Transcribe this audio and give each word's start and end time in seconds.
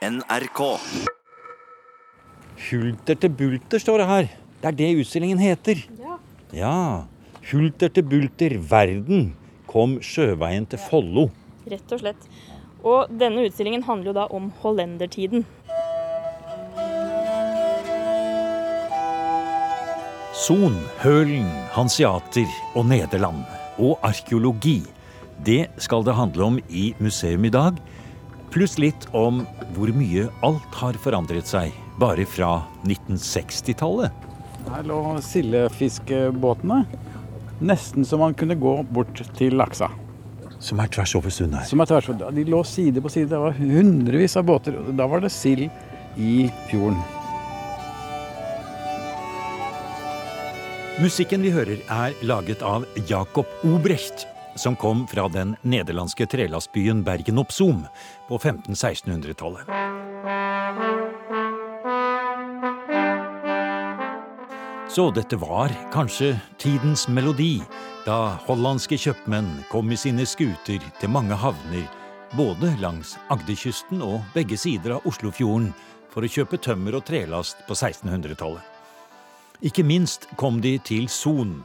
NRK. 0.00 0.60
Hulter 2.70 3.18
til 3.20 3.32
bulter, 3.36 3.82
står 3.82 4.00
det 4.00 4.06
her. 4.08 4.28
Det 4.62 4.68
er 4.70 4.76
det 4.78 4.88
utstillingen 5.02 5.40
heter. 5.42 5.82
Ja. 6.00 6.14
Ja. 6.56 6.76
Hulter 7.50 7.92
til 7.92 8.06
bulter, 8.08 8.54
verden, 8.70 9.34
kom 9.68 9.98
sjøveien 10.00 10.64
til 10.72 10.80
Follo. 10.80 11.26
Rett 11.68 11.92
og 11.92 12.00
slett. 12.00 12.24
Og 12.80 13.12
denne 13.12 13.44
utstillingen 13.44 13.84
handler 13.84 14.08
jo 14.08 14.16
da 14.16 14.26
om 14.32 14.48
hollendertiden. 14.62 15.44
Son, 20.32 20.80
Hølen, 21.04 21.52
hansiater 21.76 22.48
og 22.72 22.88
Nederland. 22.88 23.44
Og 23.76 24.00
arkeologi. 24.00 24.78
Det 25.44 25.66
skal 25.76 26.08
det 26.08 26.16
handle 26.16 26.54
om 26.54 26.62
i 26.72 26.94
museum 27.04 27.44
i 27.44 27.52
dag. 27.52 27.76
Pluss 28.50 28.78
litt 28.82 29.06
om 29.14 29.44
hvor 29.76 29.92
mye 29.94 30.26
alt 30.46 30.78
har 30.80 30.96
forandret 30.98 31.46
seg 31.46 31.70
bare 32.00 32.24
fra 32.26 32.56
1960-tallet. 32.82 34.26
Her 34.70 34.88
lå 34.88 34.98
sildefiskebåtene. 35.22 36.82
Nesten 37.60 38.06
så 38.08 38.18
man 38.18 38.34
kunne 38.34 38.56
gå 38.58 38.74
bort 38.90 39.22
til 39.38 39.54
laksa. 39.60 39.90
Som 40.60 40.82
er 40.82 40.90
tvers 40.92 41.14
over 41.16 41.32
sundet 41.32 41.62
her. 41.62 41.68
Som 41.70 41.80
er 41.80 41.88
tvers, 41.88 42.10
de 42.34 42.44
lå 42.48 42.64
side 42.66 43.00
på 43.00 43.12
side. 43.12 43.30
Det 43.30 43.40
var 43.40 43.56
hundrevis 43.56 44.36
av 44.36 44.48
båter. 44.50 44.76
Da 44.98 45.06
var 45.08 45.22
det 45.22 45.30
sild 45.32 45.68
i 46.18 46.50
fjorden. 46.68 46.98
Musikken 51.00 51.40
vi 51.40 51.54
hører 51.54 51.78
er 51.88 52.18
laget 52.28 52.60
av 52.66 52.82
Jacob 53.08 53.48
Obrecht, 53.64 54.26
som 54.60 54.76
kom 54.76 55.06
fra 55.08 55.28
den 55.28 55.56
nederlandske 55.62 56.26
trelastbyen 56.28 57.02
Bergen 57.02 57.38
op 57.40 57.52
Zoom 57.52 57.86
på 58.28 58.38
1500-1600-tallet. 58.38 59.64
Så 64.90 65.10
dette 65.14 65.36
var 65.36 65.70
kanskje 65.92 66.34
tidens 66.58 67.08
melodi, 67.08 67.62
da 68.04 68.36
hollandske 68.48 68.98
kjøpmenn 68.98 69.48
kom 69.70 69.92
i 69.94 69.98
sine 70.00 70.26
skuter 70.26 70.82
til 70.98 71.12
mange 71.14 71.38
havner, 71.38 71.86
både 72.36 72.74
langs 72.82 73.14
Agderkysten 73.30 74.02
og 74.02 74.20
begge 74.34 74.58
sider 74.58 74.96
av 74.98 75.06
Oslofjorden, 75.08 75.70
for 76.10 76.26
å 76.26 76.32
kjøpe 76.34 76.58
tømmer 76.58 76.98
og 76.98 77.06
trelast 77.06 77.62
på 77.68 77.76
1600-tallet. 77.78 78.66
Ikke 79.62 79.84
minst 79.86 80.26
kom 80.40 80.58
de 80.64 80.74
til 80.82 81.06
Son, 81.12 81.60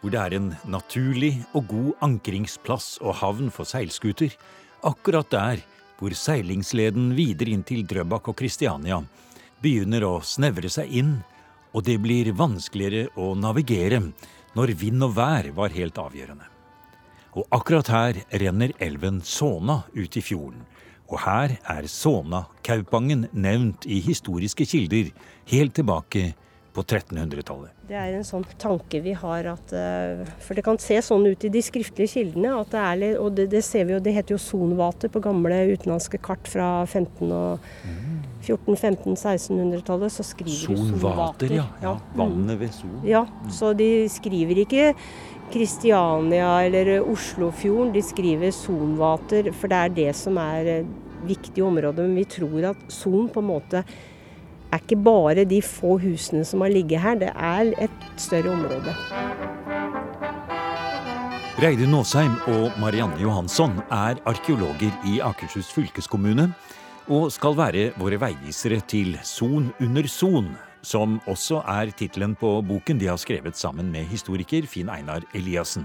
hvor 0.00 0.12
det 0.12 0.20
er 0.20 0.36
en 0.36 0.50
naturlig 0.68 1.34
og 1.52 1.68
god 1.70 2.04
ankringsplass 2.06 2.98
og 3.04 3.18
havn 3.20 3.50
for 3.52 3.68
seilskuter, 3.68 4.32
akkurat 4.86 5.28
der 5.32 5.64
hvor 6.00 6.14
seilingsleden 6.16 7.12
videre 7.16 7.52
inn 7.52 7.64
til 7.66 7.84
Drøbak 7.84 8.30
og 8.32 8.38
Kristiania 8.40 9.02
begynner 9.60 10.06
å 10.08 10.14
snevre 10.24 10.70
seg 10.72 10.88
inn, 11.02 11.18
og 11.76 11.84
det 11.86 11.98
blir 12.02 12.32
vanskeligere 12.34 13.12
å 13.20 13.34
navigere 13.36 14.00
når 14.56 14.72
vind 14.80 15.04
og 15.04 15.14
vær 15.18 15.50
var 15.54 15.76
helt 15.76 16.00
avgjørende. 16.00 16.48
Og 17.36 17.46
akkurat 17.54 17.90
her 17.92 18.22
renner 18.40 18.72
elven 18.82 19.20
Såna 19.22 19.84
ut 19.94 20.16
i 20.16 20.22
fjorden, 20.24 20.64
og 21.10 21.20
her 21.26 21.58
er 21.68 21.86
Såna-Kaupangen 21.90 23.28
nevnt 23.32 23.86
i 23.86 24.00
historiske 24.02 24.66
kilder 24.66 25.12
helt 25.52 25.76
tilbake 25.76 26.32
på 26.74 26.82
1300-tallet. 26.84 27.72
Det 27.88 27.96
er 27.98 28.14
en 28.14 28.26
sånn 28.26 28.44
tanke 28.62 29.00
vi 29.02 29.12
har 29.18 29.48
at 29.50 29.72
eh, 29.74 30.20
For 30.44 30.54
det 30.54 30.62
kan 30.66 30.78
se 30.78 31.00
sånn 31.02 31.26
ut 31.26 31.44
i 31.46 31.50
de 31.50 31.62
skriftlige 31.64 32.12
kildene. 32.14 32.52
At 32.60 32.70
det 32.74 32.84
er, 32.84 33.16
og 33.18 33.34
det, 33.38 33.48
det 33.54 33.64
ser 33.66 33.88
vi 33.88 33.96
jo, 33.96 34.02
det 34.04 34.14
heter 34.14 34.36
jo 34.36 34.40
sonvater 34.42 35.10
på 35.10 35.22
gamle 35.24 35.58
utenlandske 35.72 36.20
kart 36.22 36.46
fra 36.50 36.70
15 36.86 37.34
og 37.34 37.66
1400-1500-1600-tallet. 38.46 40.14
Så 40.14 40.26
skriver 40.30 40.54
de 40.54 40.78
Sonvater, 40.86 41.58
ja. 41.58 41.66
ja. 41.82 41.96
Vannet 42.18 42.62
ved 42.62 42.72
Son. 42.78 42.96
Ja, 43.08 43.26
så 43.50 43.74
de 43.74 43.90
skriver 44.12 44.62
ikke 44.62 44.92
Kristiania 45.50 46.60
eller 46.62 47.00
Oslofjorden, 47.02 47.90
de 47.96 48.02
skriver 48.06 48.54
sonvater. 48.54 49.50
For 49.50 49.72
det 49.72 49.84
er 49.84 49.96
det 50.04 50.10
som 50.18 50.38
er 50.38 50.76
viktige 50.78 51.08
viktig 51.26 51.64
område. 51.64 52.02
Men 52.02 52.14
vi 52.14 52.24
tror 52.24 52.70
at 52.72 52.92
Son 52.92 53.28
på 53.28 53.42
en 53.42 53.50
måte 53.50 53.84
er 54.72 54.82
ikke 54.82 54.98
bare 55.02 55.44
de 55.48 55.60
få 55.62 55.98
husene 56.02 56.44
som 56.46 56.62
har 56.64 56.72
ligget 56.72 57.02
her, 57.02 57.18
det 57.18 57.30
er 57.34 57.72
et 57.86 58.04
større 58.20 58.54
område. 58.54 58.94
Reidun 61.60 61.94
Aasheim 61.98 62.38
og 62.48 62.70
Marianne 62.80 63.20
Johansson 63.20 63.82
er 63.92 64.20
arkeologer 64.24 64.94
i 65.04 65.18
Akershus 65.20 65.68
fylkeskommune 65.74 66.46
og 67.10 67.28
skal 67.34 67.56
være 67.58 67.90
våre 68.00 68.16
veivisere 68.22 68.78
til 68.88 69.18
Son 69.26 69.72
under 69.82 70.06
son, 70.08 70.54
som 70.80 71.18
også 71.28 71.60
er 71.68 71.92
tittelen 71.92 72.36
på 72.38 72.60
boken 72.64 73.00
de 73.00 73.10
har 73.10 73.20
skrevet 73.20 73.58
sammen 73.58 73.90
med 73.92 74.08
historiker 74.08 74.64
Finn 74.70 74.88
Einar 74.88 75.26
Eliassen. 75.34 75.84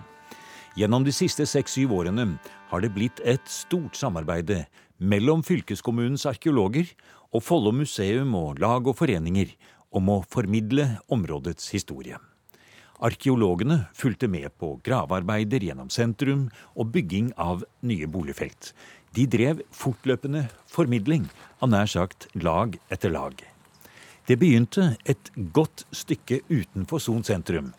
Gjennom 0.76 1.04
de 1.04 1.12
siste 1.16 1.44
seks-syv 1.48 1.92
årene 1.96 2.28
har 2.72 2.84
det 2.84 2.94
blitt 2.96 3.20
et 3.24 3.44
stort 3.50 3.96
samarbeide 4.00 4.66
mellom 5.00 5.44
fylkeskommunens 5.44 6.26
arkeologer 6.30 6.88
og 7.36 7.44
Follo 7.44 7.74
museum 7.76 8.32
og 8.38 8.62
lag 8.64 8.86
og 8.88 8.96
foreninger 8.96 9.52
om 9.96 10.12
å 10.12 10.22
formidle 10.32 10.88
områdets 11.12 11.68
historie. 11.76 12.18
Arkeologene 13.04 13.82
fulgte 13.96 14.30
med 14.32 14.54
på 14.60 14.78
gravearbeider 14.86 15.66
gjennom 15.68 15.90
sentrum 15.92 16.46
og 16.80 16.94
bygging 16.96 17.34
av 17.36 17.66
nye 17.84 18.08
boligfelt. 18.08 18.72
De 19.16 19.26
drev 19.28 19.62
fortløpende 19.76 20.46
formidling 20.72 21.28
av 21.60 21.74
nær 21.74 21.92
sagt 21.92 22.30
lag 22.40 22.78
etter 22.92 23.12
lag. 23.12 23.36
Det 24.26 24.40
begynte 24.40 24.96
et 25.04 25.30
godt 25.54 25.84
stykke 25.94 26.40
utenfor 26.48 27.04
Son 27.04 27.24
sentrum, 27.24 27.74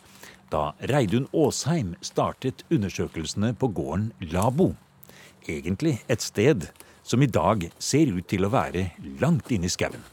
da 0.53 0.71
Reidun 0.87 1.25
Aasheim 1.33 1.95
startet 2.05 2.61
undersøkelsene 2.71 3.51
på 3.57 3.71
gården 3.73 4.11
Labo. 4.31 4.75
Egentlig 5.49 5.97
et 6.07 6.23
sted 6.23 6.69
som 7.07 7.23
i 7.23 7.31
dag 7.31 7.69
ser 7.79 8.11
ut 8.11 8.27
til 8.27 8.45
å 8.45 8.53
være 8.53 8.89
langt 9.21 9.51
inne 9.55 9.69
i 9.69 9.73
skauen. 9.73 10.03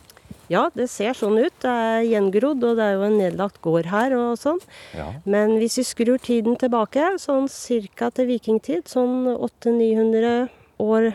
Ja, 0.52 0.66
det 0.76 0.90
ser 0.92 1.16
sånn 1.16 1.38
ut. 1.40 1.54
Det 1.64 1.70
er 1.70 2.04
gjengrodd, 2.04 2.64
og 2.68 2.78
det 2.78 2.84
er 2.84 2.98
jo 2.98 3.06
en 3.06 3.16
nedlagt 3.16 3.60
gård 3.64 3.88
her 3.88 4.12
og 4.18 4.36
sånn. 4.40 4.60
Ja. 4.96 5.08
Men 5.24 5.56
hvis 5.60 5.78
vi 5.80 5.86
skrur 5.88 6.20
tiden 6.20 6.58
tilbake, 6.60 7.14
sånn 7.22 7.48
cirka 7.52 8.10
til 8.14 8.28
vikingtid, 8.28 8.84
sånn 8.90 9.24
800-900 9.32 10.50
år 10.84 11.14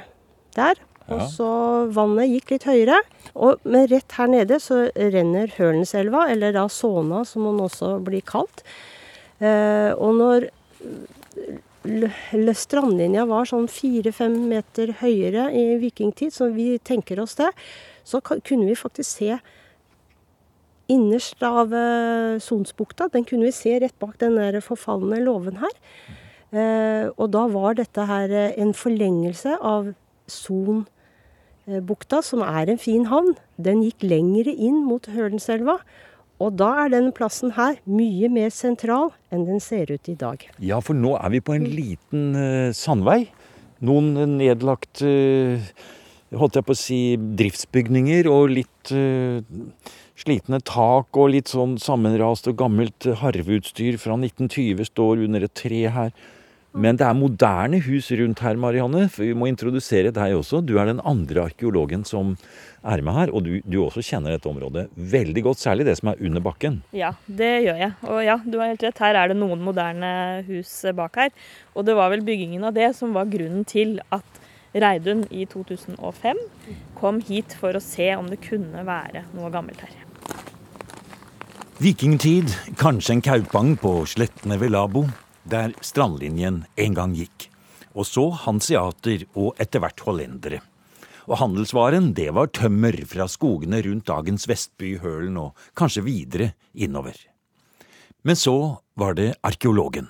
der, 0.58 0.82
og 1.10 1.24
så 1.34 1.50
vannet 1.94 2.30
gikk 2.30 2.54
litt 2.54 2.68
høyere. 2.70 3.00
Og, 3.34 3.62
med 3.66 3.90
rett 3.94 4.14
her 4.18 4.30
nede 4.30 4.60
så 4.62 4.84
renner 4.94 5.50
Hølenselva, 5.56 6.28
eller 6.30 6.54
da 6.54 6.68
Såna 6.70 7.24
som 7.26 7.48
den 7.48 7.62
også 7.64 7.96
blir 8.06 8.26
kalt. 8.26 8.62
Eh, 9.40 9.90
og 9.96 10.18
når 10.20 10.50
strandlinja 11.84 13.26
var 13.30 13.48
sånn 13.48 13.70
fire-fem 13.72 14.36
meter 14.50 14.92
høyere 15.00 15.50
i 15.56 15.78
vikingtid, 15.80 16.34
så 16.34 16.50
vi 16.52 16.78
tenker 16.80 17.20
oss 17.20 17.36
det, 17.40 17.52
så 18.04 18.20
kunne 18.22 18.68
vi 18.68 18.76
faktisk 18.76 19.10
se 19.10 19.40
innerst 20.90 21.44
av 21.46 21.74
eh, 21.74 22.40
Sonsbukta. 22.42 23.10
Den 23.14 23.26
kunne 23.28 23.46
vi 23.46 23.54
se 23.54 23.80
rett 23.80 23.98
bak 24.02 24.18
den 24.20 24.36
der 24.40 24.60
forfalne 24.66 25.22
låven 25.22 25.60
her. 25.62 25.76
Eh, 26.50 27.10
og 27.14 27.30
da 27.36 27.46
var 27.54 27.78
dette 27.78 28.08
her 28.10 28.30
eh, 28.34 28.58
en 28.58 28.74
forlengelse 28.74 29.58
av 29.62 29.94
Sonbukta, 30.30 32.24
som 32.26 32.42
er 32.46 32.70
en 32.74 32.82
fin 32.82 33.06
havn. 33.12 33.36
Den 33.62 33.84
gikk 33.86 34.04
lengre 34.08 34.54
inn 34.54 34.82
mot 34.88 35.06
Hølenselva. 35.14 35.80
Og 36.40 36.56
da 36.56 36.70
er 36.86 36.92
den 36.94 37.12
plassen 37.16 37.54
her 37.58 37.78
mye 37.84 38.30
mer 38.32 38.52
sentral 38.56 39.12
enn 39.34 39.46
den 39.48 39.60
ser 39.64 39.92
ut 39.92 40.08
i 40.08 40.16
dag. 40.20 40.46
Ja, 40.64 40.80
for 40.80 40.96
nå 40.96 41.18
er 41.20 41.34
vi 41.34 41.44
på 41.44 41.56
en 41.58 41.68
liten 41.68 42.30
eh, 42.40 42.72
sandvei. 42.76 43.26
Noen 43.84 44.14
nedlagt 44.40 45.04
eh, 45.04 45.60
holdt 46.40 46.60
jeg 46.60 46.68
på 46.68 46.76
å 46.76 46.80
si 46.80 47.02
driftsbygninger 47.18 48.30
og 48.32 48.54
litt 48.56 48.94
eh, 48.96 49.44
slitne 50.20 50.62
tak 50.64 51.20
og 51.20 51.34
litt 51.36 51.52
sånn 51.52 51.78
sammenrast 51.80 52.48
og 52.52 52.60
gammelt 52.60 53.08
harveutstyr 53.22 54.00
fra 54.00 54.16
1920 54.20 54.88
står 54.92 55.26
under 55.28 55.48
et 55.48 55.56
tre 55.60 55.86
her. 55.96 56.16
Men 56.74 57.00
det 57.00 57.06
er 57.08 57.18
moderne 57.18 57.80
hus 57.82 58.12
rundt 58.14 58.42
her, 58.46 58.58
Marianne. 58.62 59.08
For 59.10 59.26
vi 59.26 59.34
må 59.38 59.48
introdusere 59.50 60.12
deg 60.14 60.36
også. 60.38 60.62
Du 60.62 60.76
er 60.78 60.90
den 60.90 61.02
andre 61.02 61.48
arkeologen 61.50 62.04
som 62.06 62.36
er 62.86 63.02
med 63.04 63.16
her, 63.16 63.32
og 63.34 63.44
du, 63.44 63.56
du 63.66 63.80
også 63.82 64.04
kjenner 64.06 64.36
dette 64.36 64.50
området 64.50 64.86
veldig 64.94 65.44
godt. 65.50 65.62
Særlig 65.64 65.88
det 65.90 65.98
som 66.00 66.12
er 66.12 66.22
under 66.30 66.44
bakken. 66.46 66.82
Ja, 66.96 67.16
det 67.26 67.52
gjør 67.66 67.82
jeg. 67.82 67.96
Og 68.06 68.20
ja, 68.26 68.38
du 68.46 68.60
har 68.62 68.74
helt 68.74 68.86
rett. 68.86 69.02
Her 69.02 69.18
er 69.24 69.32
det 69.32 69.40
noen 69.40 69.64
moderne 69.66 70.12
hus 70.48 70.74
bak 70.96 71.18
her. 71.24 71.34
Og 71.74 71.88
det 71.90 71.98
var 71.98 72.14
vel 72.14 72.26
byggingen 72.28 72.68
av 72.70 72.78
det 72.78 72.92
som 73.00 73.18
var 73.18 73.32
grunnen 73.32 73.66
til 73.68 73.98
at 74.14 74.38
Reidun 74.70 75.24
i 75.34 75.48
2005 75.50 76.38
kom 77.00 77.24
hit 77.26 77.56
for 77.58 77.74
å 77.74 77.82
se 77.82 78.12
om 78.14 78.30
det 78.30 78.38
kunne 78.44 78.84
være 78.86 79.26
noe 79.34 79.50
gammelt 79.54 79.82
her. 79.82 79.96
Vikingtid, 81.80 82.52
kanskje 82.78 83.16
en 83.16 83.24
kaupang 83.26 83.74
på 83.80 83.94
slettene 84.12 84.60
ved 84.62 84.74
Labo, 84.76 85.06
der 85.50 85.74
strandlinjen 85.86 86.64
en 86.80 86.98
gang 86.98 87.16
gikk. 87.18 87.50
Og 87.98 88.06
så 88.08 88.28
hanseater 88.46 89.26
og 89.34 89.58
etter 89.62 89.82
hvert 89.84 90.04
hollendere. 90.06 90.62
Og 91.30 91.38
handelsvaren, 91.42 92.14
det 92.18 92.32
var 92.34 92.50
tømmer 92.54 92.96
fra 93.10 93.28
skogene 93.30 93.82
rundt 93.86 94.08
dagens 94.10 94.48
Vestby, 94.50 94.96
Hølen 95.02 95.38
og 95.38 95.68
kanskje 95.78 96.06
videre 96.06 96.54
innover. 96.74 97.18
Men 98.26 98.38
så 98.40 98.82
var 98.98 99.14
det 99.18 99.36
arkeologen. 99.46 100.10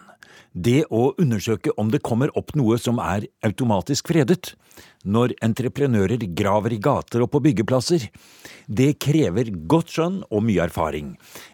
Det 0.51 0.85
å 0.89 1.11
undersøke 1.21 1.75
om 1.77 1.91
det 1.93 2.01
kommer 2.01 2.31
opp 2.39 2.55
noe 2.57 2.79
som 2.81 2.97
er 3.03 3.27
automatisk 3.45 4.09
fredet, 4.09 4.55
når 5.05 5.33
entreprenører 5.45 6.25
graver 6.35 6.75
i 6.75 6.79
gater 6.83 7.23
og 7.23 7.31
på 7.33 7.41
byggeplasser, 7.45 8.09
det 8.67 8.97
krever 8.99 9.51
godt 9.71 9.93
skjønn 9.95 10.17
og 10.27 10.43
mye 10.45 10.65
erfaring. 10.65 11.13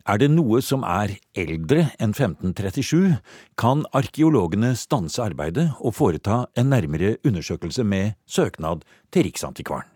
Er 0.09 0.21
det 0.21 0.31
noe 0.33 0.61
som 0.65 0.85
er 0.87 1.15
eldre 1.37 1.89
enn 1.99 2.15
1537, 2.15 3.19
kan 3.59 3.85
arkeologene 3.95 4.73
stanse 4.79 5.21
arbeidet 5.23 5.69
og 5.79 5.95
foreta 5.97 6.45
en 6.57 6.71
nærmere 6.73 7.17
undersøkelse 7.23 7.85
med 7.85 8.15
søknad 8.25 8.83
til 9.13 9.29
Riksantikvaren. 9.29 9.91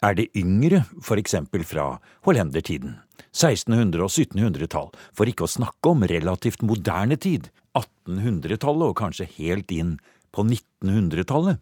Er 0.00 0.14
det 0.16 0.30
yngre, 0.32 0.86
for 1.04 1.20
eksempel 1.20 1.60
fra 1.68 1.98
hollendertiden, 2.24 2.96
1600- 3.36 4.00
og 4.00 4.08
1700-tall, 4.08 4.88
for 5.12 5.28
ikke 5.28 5.44
å 5.44 5.50
snakke 5.50 5.92
om 5.92 6.06
relativt 6.08 6.64
moderne 6.64 7.18
tid, 7.20 7.50
1800-tallet 7.76 8.86
og 8.88 8.96
kanskje 8.96 9.28
helt 9.36 9.70
inn 9.76 9.98
på 10.32 10.46
1900-tallet, 10.46 11.60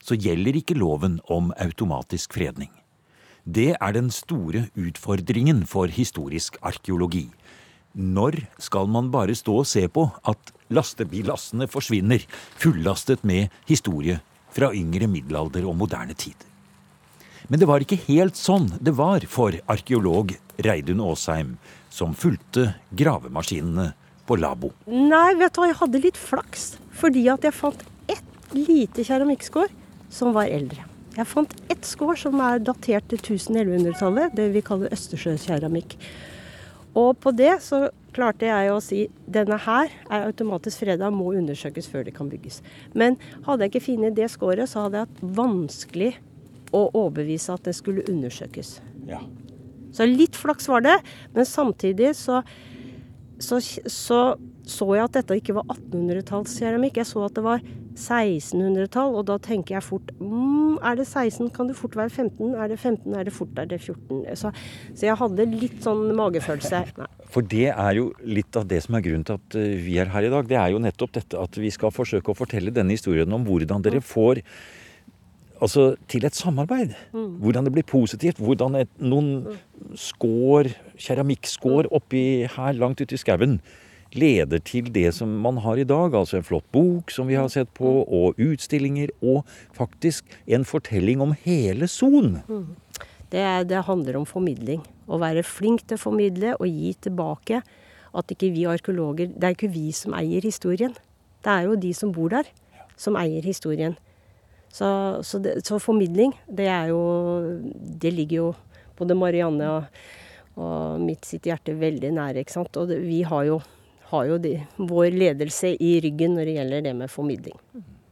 så 0.00 0.16
gjelder 0.16 0.58
ikke 0.60 0.78
loven 0.78 1.18
om 1.30 1.52
automatisk 1.60 2.34
fredning. 2.36 2.70
Det 3.44 3.74
er 3.76 3.92
den 3.96 4.10
store 4.12 4.66
utfordringen 4.78 5.64
for 5.68 5.90
historisk 5.92 6.58
arkeologi. 6.62 7.28
Når 7.94 8.36
skal 8.62 8.86
man 8.86 9.10
bare 9.10 9.34
stå 9.34 9.62
og 9.62 9.66
se 9.68 9.86
på 9.90 10.06
at 10.28 10.52
lastebillassene 10.70 11.66
forsvinner, 11.70 12.22
fullastet 12.60 13.24
med 13.26 13.50
historie 13.66 14.20
fra 14.54 14.70
yngre 14.76 15.08
middelalder 15.10 15.66
og 15.66 15.76
moderne 15.80 16.14
tid? 16.14 16.36
Men 17.50 17.58
det 17.58 17.66
var 17.66 17.82
ikke 17.82 17.98
helt 18.06 18.38
sånn 18.38 18.68
det 18.78 18.94
var 18.94 19.24
for 19.26 19.56
arkeolog 19.66 20.36
Reidun 20.62 21.02
Aasheim, 21.02 21.56
som 21.90 22.14
fulgte 22.14 22.76
gravemaskinene 22.94 23.90
på 24.28 24.38
Labo. 24.38 24.70
Nei, 24.86 25.34
vet 25.40 25.56
du 25.56 25.62
hva, 25.62 25.70
jeg 25.72 25.80
hadde 25.80 26.04
litt 26.04 26.20
flaks. 26.20 26.76
Fordi 27.00 27.24
at 27.32 27.42
jeg 27.42 27.56
fant 27.56 27.82
ett 28.12 28.54
lite 28.54 29.02
keramikkskår 29.08 29.72
som 30.12 30.34
var 30.36 30.50
eldre. 30.50 30.86
Jeg 31.16 31.26
fant 31.26 31.54
ett 31.72 31.86
skår 31.86 32.18
som 32.20 32.40
er 32.44 32.62
datert 32.62 33.08
til 33.10 33.18
1000-1100-tallet, 33.18 34.34
det 34.36 34.50
vi 34.54 34.62
kaller 34.64 34.92
østersjøkeramikk. 34.94 35.96
Og 36.98 37.18
på 37.22 37.32
det 37.34 37.56
så 37.62 37.88
klarte 38.14 38.48
jeg 38.48 38.70
å 38.72 38.80
si 38.82 39.04
denne 39.30 39.58
her 39.62 39.90
er 40.10 40.26
automatisk 40.26 40.82
freda, 40.82 41.10
må 41.14 41.32
undersøkes 41.38 41.86
før 41.90 42.06
det 42.06 42.14
kan 42.16 42.30
bygges. 42.30 42.60
Men 42.94 43.18
hadde 43.46 43.66
jeg 43.66 43.74
ikke 43.74 43.86
funnet 43.86 44.16
det 44.18 44.30
skåret, 44.32 44.70
så 44.70 44.86
hadde 44.86 45.02
jeg 45.02 45.10
hatt 45.10 45.22
vanskelig 45.38 46.10
å 46.74 46.86
overbevise 46.88 47.54
at 47.54 47.66
det 47.66 47.76
skulle 47.78 48.06
undersøkes. 48.10 48.78
Ja. 49.10 49.22
Så 49.94 50.06
litt 50.06 50.38
flaks 50.38 50.68
var 50.70 50.86
det, 50.86 50.98
men 51.34 51.46
samtidig 51.46 52.14
så 52.18 52.42
så, 53.40 53.60
så, 53.86 54.36
så 54.70 54.86
jeg 54.94 55.04
at 55.08 55.16
dette 55.18 55.36
ikke 55.40 55.56
var 55.56 55.66
1800-tallskeramikk. 55.74 57.00
Jeg 57.00 57.08
så 57.10 57.24
at 57.26 57.36
det 57.36 57.44
var 57.44 57.62
1600-tall, 57.98 59.16
og 59.18 59.26
da 59.28 59.36
tenker 59.42 59.76
jeg 59.76 59.84
fort 59.84 60.12
mm, 60.20 60.78
Er 60.86 60.96
det 60.96 61.06
16, 61.08 61.50
kan 61.54 61.68
det 61.68 61.76
fort 61.76 61.96
være 61.98 62.10
15. 62.10 62.54
Er 62.54 62.70
det 62.70 62.78
15, 62.78 63.14
er 63.18 63.26
det 63.26 63.34
fort 63.34 63.58
er 63.58 63.68
det 63.70 63.80
14. 63.82 64.22
Så, 64.38 64.52
så 64.94 65.08
jeg 65.08 65.18
hadde 65.20 65.48
litt 65.50 65.80
sånn 65.84 66.06
magefølelse. 66.16 66.84
Nei. 67.00 67.08
For 67.30 67.46
det 67.46 67.68
er 67.70 67.96
jo 67.98 68.10
litt 68.26 68.56
av 68.58 68.68
det 68.70 68.80
som 68.86 68.96
er 68.96 69.04
grunnen 69.04 69.26
til 69.26 69.38
at 69.38 69.58
eh, 69.58 69.74
vi 69.84 69.98
er 70.02 70.10
her 70.14 70.26
i 70.26 70.32
dag. 70.32 70.48
Det 70.50 70.58
er 70.58 70.74
jo 70.74 70.82
nettopp 70.82 71.16
dette 71.18 71.40
at 71.40 71.58
vi 71.60 71.72
skal 71.74 71.94
forsøke 71.94 72.32
å 72.32 72.38
fortelle 72.38 72.74
denne 72.74 72.96
historien 72.96 73.36
om 73.36 73.44
hvordan 73.46 73.84
dere 73.84 74.02
får 74.02 74.42
altså, 75.60 75.92
til 76.10 76.26
et 76.26 76.38
samarbeid. 76.38 76.96
Hvordan 77.12 77.68
det 77.68 77.74
blir 77.76 77.86
positivt. 77.90 78.40
Hvordan 78.42 78.80
et, 78.80 78.90
noen 79.02 79.60
skår, 79.98 80.72
keramikkskår 80.98 81.90
oppi 81.94 82.24
her 82.56 82.76
langt 82.78 83.02
ute 83.02 83.18
i 83.18 83.20
skauen 83.20 83.60
leder 84.14 84.58
til 84.66 84.88
det 84.92 85.12
som 85.14 85.28
man 85.42 85.58
har 85.64 85.78
i 85.78 85.84
dag. 85.86 86.14
Altså 86.14 86.38
en 86.40 86.46
flott 86.46 86.66
bok 86.74 87.10
som 87.14 87.28
vi 87.30 87.36
har 87.38 87.48
sett 87.52 87.70
på, 87.76 88.04
og 88.06 88.38
utstillinger. 88.40 89.12
Og 89.22 89.44
faktisk 89.76 90.24
en 90.50 90.64
fortelling 90.64 91.20
om 91.24 91.34
hele 91.44 91.88
Son. 91.88 92.40
Det, 93.30 93.38
er- 93.38 93.64
det 93.64 93.84
handler 93.86 94.16
om 94.18 94.26
formidling. 94.26 94.82
Å 95.10 95.18
være 95.22 95.42
flink 95.46 95.86
til 95.86 95.98
å 95.98 96.04
formidle 96.04 96.54
og 96.58 96.66
gi 96.66 96.94
tilbake. 97.06 97.62
At 98.14 98.26
ikke 98.34 98.48
vi 98.50 98.64
arkeologer 98.66 99.28
Det 99.30 99.44
er 99.46 99.54
ikke 99.54 99.70
vi 99.70 99.92
som 99.94 100.14
eier 100.18 100.42
historien. 100.42 100.94
Det 101.44 101.50
er 101.50 101.68
jo 101.68 101.76
de 101.78 101.92
som 101.94 102.10
bor 102.12 102.28
der, 102.28 102.44
som 102.98 103.14
eier 103.16 103.42
historien. 103.46 103.94
Så, 104.70 104.86
så, 105.26 105.38
det, 105.42 105.64
så 105.66 105.78
formidling, 105.82 106.32
det 106.46 106.66
er 106.70 106.90
jo 106.92 106.98
Det 108.02 108.12
ligger 108.14 108.36
jo 108.36 108.48
både 108.98 109.14
Marianne 109.16 109.66
og, 109.66 109.84
og 110.60 111.00
mitt 111.00 111.24
sitt 111.26 111.46
hjerte 111.48 111.72
veldig 111.80 112.10
nære, 112.18 112.42
ikke 112.44 112.52
sant. 112.58 112.76
Og 112.76 112.90
det, 112.90 112.98
vi 113.06 113.22
har 113.26 113.46
jo, 113.48 113.60
har 114.10 114.28
jo 114.28 114.38
de, 114.42 114.54
vår 114.76 115.14
ledelse 115.14 115.74
i 115.78 115.96
ryggen 116.04 116.36
når 116.36 116.48
det 116.48 116.54
gjelder 116.58 116.86
det 116.86 116.94
med 116.98 117.12
formidling. 117.12 117.58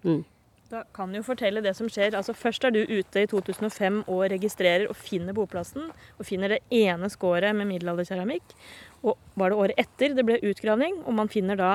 Mm. 0.07 0.25
Da 0.69 0.83
kan 0.93 1.15
jo 1.17 1.23
fortelle 1.25 1.63
det 1.65 1.73
som 1.79 1.89
skjer. 1.89 2.13
Altså 2.19 2.35
Først 2.37 2.67
er 2.69 2.75
du 2.75 2.83
ute 2.83 3.23
i 3.25 3.29
2005 3.31 4.03
og 4.05 4.27
registrerer 4.35 4.85
og 4.91 4.99
finner 5.01 5.33
boplassen. 5.37 5.87
Og 6.21 6.29
finner 6.29 6.53
det 6.53 6.61
ene 6.75 7.09
skåret 7.09 7.57
med 7.57 7.71
middelalderkeramikk. 7.71 8.53
Og 9.01 9.17
var 9.39 9.51
det 9.51 9.61
året 9.63 9.81
etter 9.81 10.17
det 10.17 10.27
ble 10.29 10.37
utgravning, 10.45 10.99
og 11.07 11.17
man 11.17 11.31
finner 11.33 11.57
da 11.57 11.71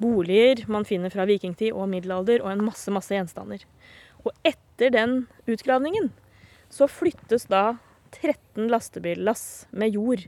boliger 0.00 0.62
man 0.70 0.86
finner 0.88 1.12
fra 1.12 1.26
vikingtid 1.28 1.74
og 1.74 1.90
middelalder, 1.92 2.40
og 2.44 2.54
en 2.54 2.64
masse, 2.70 2.88
masse 2.94 3.12
gjenstander. 3.12 3.66
Og 4.24 4.32
etter 4.46 4.94
den 4.94 5.20
utgravningen 5.50 6.08
så 6.72 6.88
flyttes 6.88 7.48
da 7.52 7.76
13 8.16 8.70
lastebillass 8.72 9.66
med 9.76 9.92
jord 9.98 10.24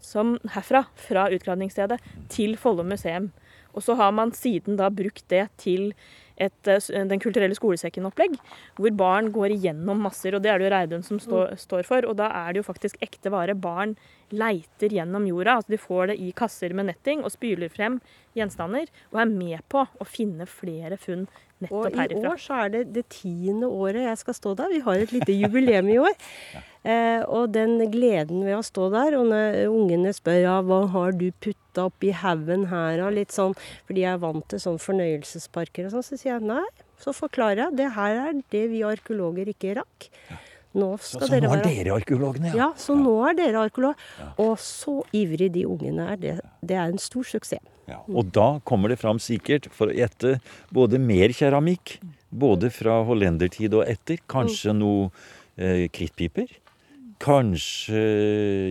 som 0.00 0.38
herfra, 0.54 0.86
fra 0.96 1.28
utgravningsstedet, 1.32 2.00
til 2.32 2.56
Follo 2.60 2.86
museum. 2.86 3.30
Og 3.74 3.84
så 3.86 3.94
har 3.98 4.10
man 4.14 4.32
siden 4.34 4.78
da 4.80 4.90
brukt 4.90 5.26
det 5.30 5.46
til 5.60 5.92
et, 6.40 6.68
eh, 6.68 7.04
Den 7.06 7.20
kulturelle 7.20 7.54
skolesekken-opplegg, 7.54 8.38
hvor 8.76 8.96
barn 8.96 9.30
går 9.32 9.52
igjennom 9.52 10.00
masser. 10.00 10.34
Og 10.34 10.42
det 10.42 10.50
er 10.50 10.58
det 10.58 10.70
jo 10.70 10.74
Reidun 10.74 11.04
som 11.04 11.18
stå, 11.18 11.56
står 11.56 11.84
for. 11.84 12.06
Og 12.08 12.16
da 12.16 12.30
er 12.32 12.52
det 12.52 12.62
jo 12.62 12.72
faktisk 12.72 12.96
ekte 13.02 13.30
vare. 13.30 13.54
Barn 13.54 13.96
leiter 14.32 14.88
gjennom 14.88 15.26
jorda. 15.28 15.56
altså 15.56 15.68
De 15.68 15.76
får 15.76 16.06
det 16.08 16.20
i 16.20 16.32
kasser 16.32 16.72
med 16.72 16.86
netting 16.86 17.22
og 17.24 17.30
spyler 17.30 17.68
frem 17.68 18.00
gjenstander. 18.34 18.88
Og 19.12 19.20
er 19.20 19.26
med 19.26 19.60
på 19.68 19.84
å 19.84 20.06
finne 20.06 20.46
flere 20.46 20.96
funn 20.96 21.28
nettopp 21.60 21.92
herifra. 21.92 21.92
Og 21.92 21.92
i 21.92 22.00
herifra. 22.00 22.32
år 22.32 22.38
så 22.38 22.64
er 22.64 22.68
det 22.70 22.92
det 22.94 23.08
tiende 23.10 23.68
året 23.68 24.08
jeg 24.08 24.18
skal 24.24 24.34
stå 24.34 24.56
der. 24.56 24.72
Vi 24.72 24.80
har 24.80 24.94
et 24.94 25.12
lite 25.12 25.36
jubileum 25.36 25.88
i 25.88 25.98
år. 25.98 26.14
Eh, 26.80 27.20
og 27.28 27.50
den 27.52 27.76
gleden 27.92 28.44
ved 28.46 28.56
å 28.56 28.62
stå 28.64 28.86
der, 28.94 29.16
og 29.18 29.26
når 29.28 29.58
ungene 29.68 30.14
spør 30.16 30.38
ja, 30.40 30.58
hva 30.64 30.78
har 30.94 31.12
du 31.12 31.26
putta 31.44 31.88
oppi 31.90 32.12
haugen 32.16 32.68
her, 32.70 33.02
og 33.04 33.18
litt 33.18 33.34
sånn, 33.36 33.52
fordi 33.88 34.06
jeg 34.06 34.14
er 34.14 34.22
vant 34.22 34.46
til 34.48 34.62
sånn 34.62 34.78
fornøyelsesparker 34.80 35.88
og 35.88 35.96
sånn, 35.96 36.06
så 36.06 36.16
sier 36.20 36.38
jeg 36.38 36.46
nei. 36.48 36.64
Så 37.00 37.12
forklarer 37.16 37.66
jeg. 37.66 37.76
Det 37.80 37.90
her 37.96 38.22
er 38.26 38.40
det 38.52 38.64
vi 38.72 38.80
arkeologer 38.84 39.48
ikke 39.52 39.76
rakk. 39.80 40.08
Nå 40.70 40.92
Så, 41.02 41.16
skal 41.16 41.26
så 41.26 41.32
dere 41.34 41.48
nå 41.48 41.54
er 41.56 41.62
dere 41.64 41.94
arkeologene, 41.96 42.52
Ja, 42.54 42.68
så 42.78 42.94
nå 42.94 43.16
er 43.26 43.34
dere 43.34 43.64
arkeolog. 43.66 43.98
Og 44.38 44.52
så 44.62 45.00
ivrig 45.16 45.50
de 45.56 45.64
ungene 45.66 46.06
er. 46.12 46.20
Det, 46.20 46.34
det 46.62 46.76
er 46.78 46.92
en 46.92 47.00
stor 47.02 47.26
suksess. 47.26 47.64
Ja, 47.90 47.98
og 48.06 48.28
da 48.30 48.60
kommer 48.62 48.92
det 48.92 49.00
fram 49.00 49.18
sikkert, 49.18 49.66
for 49.74 49.90
å 49.90 49.96
gjette, 49.96 50.36
både 50.70 51.00
mer 51.02 51.34
keramikk, 51.34 51.96
både 52.30 52.70
fra 52.70 53.00
hollendertid 53.08 53.74
og 53.74 53.88
etter. 53.90 54.20
Kanskje 54.30 54.76
noe 54.76 55.08
eh, 55.58 55.88
krittpiper. 55.90 56.52
Kanskje 57.20 58.00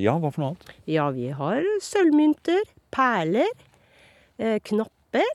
Ja, 0.01 0.17
hva 0.17 0.31
for 0.33 0.41
noe 0.41 0.53
annet? 0.55 0.73
Ja, 0.89 1.09
vi 1.13 1.29
har 1.35 1.65
sølvmynter, 1.85 2.65
perler, 2.93 3.51
eh, 4.41 4.57
knapper. 4.65 5.29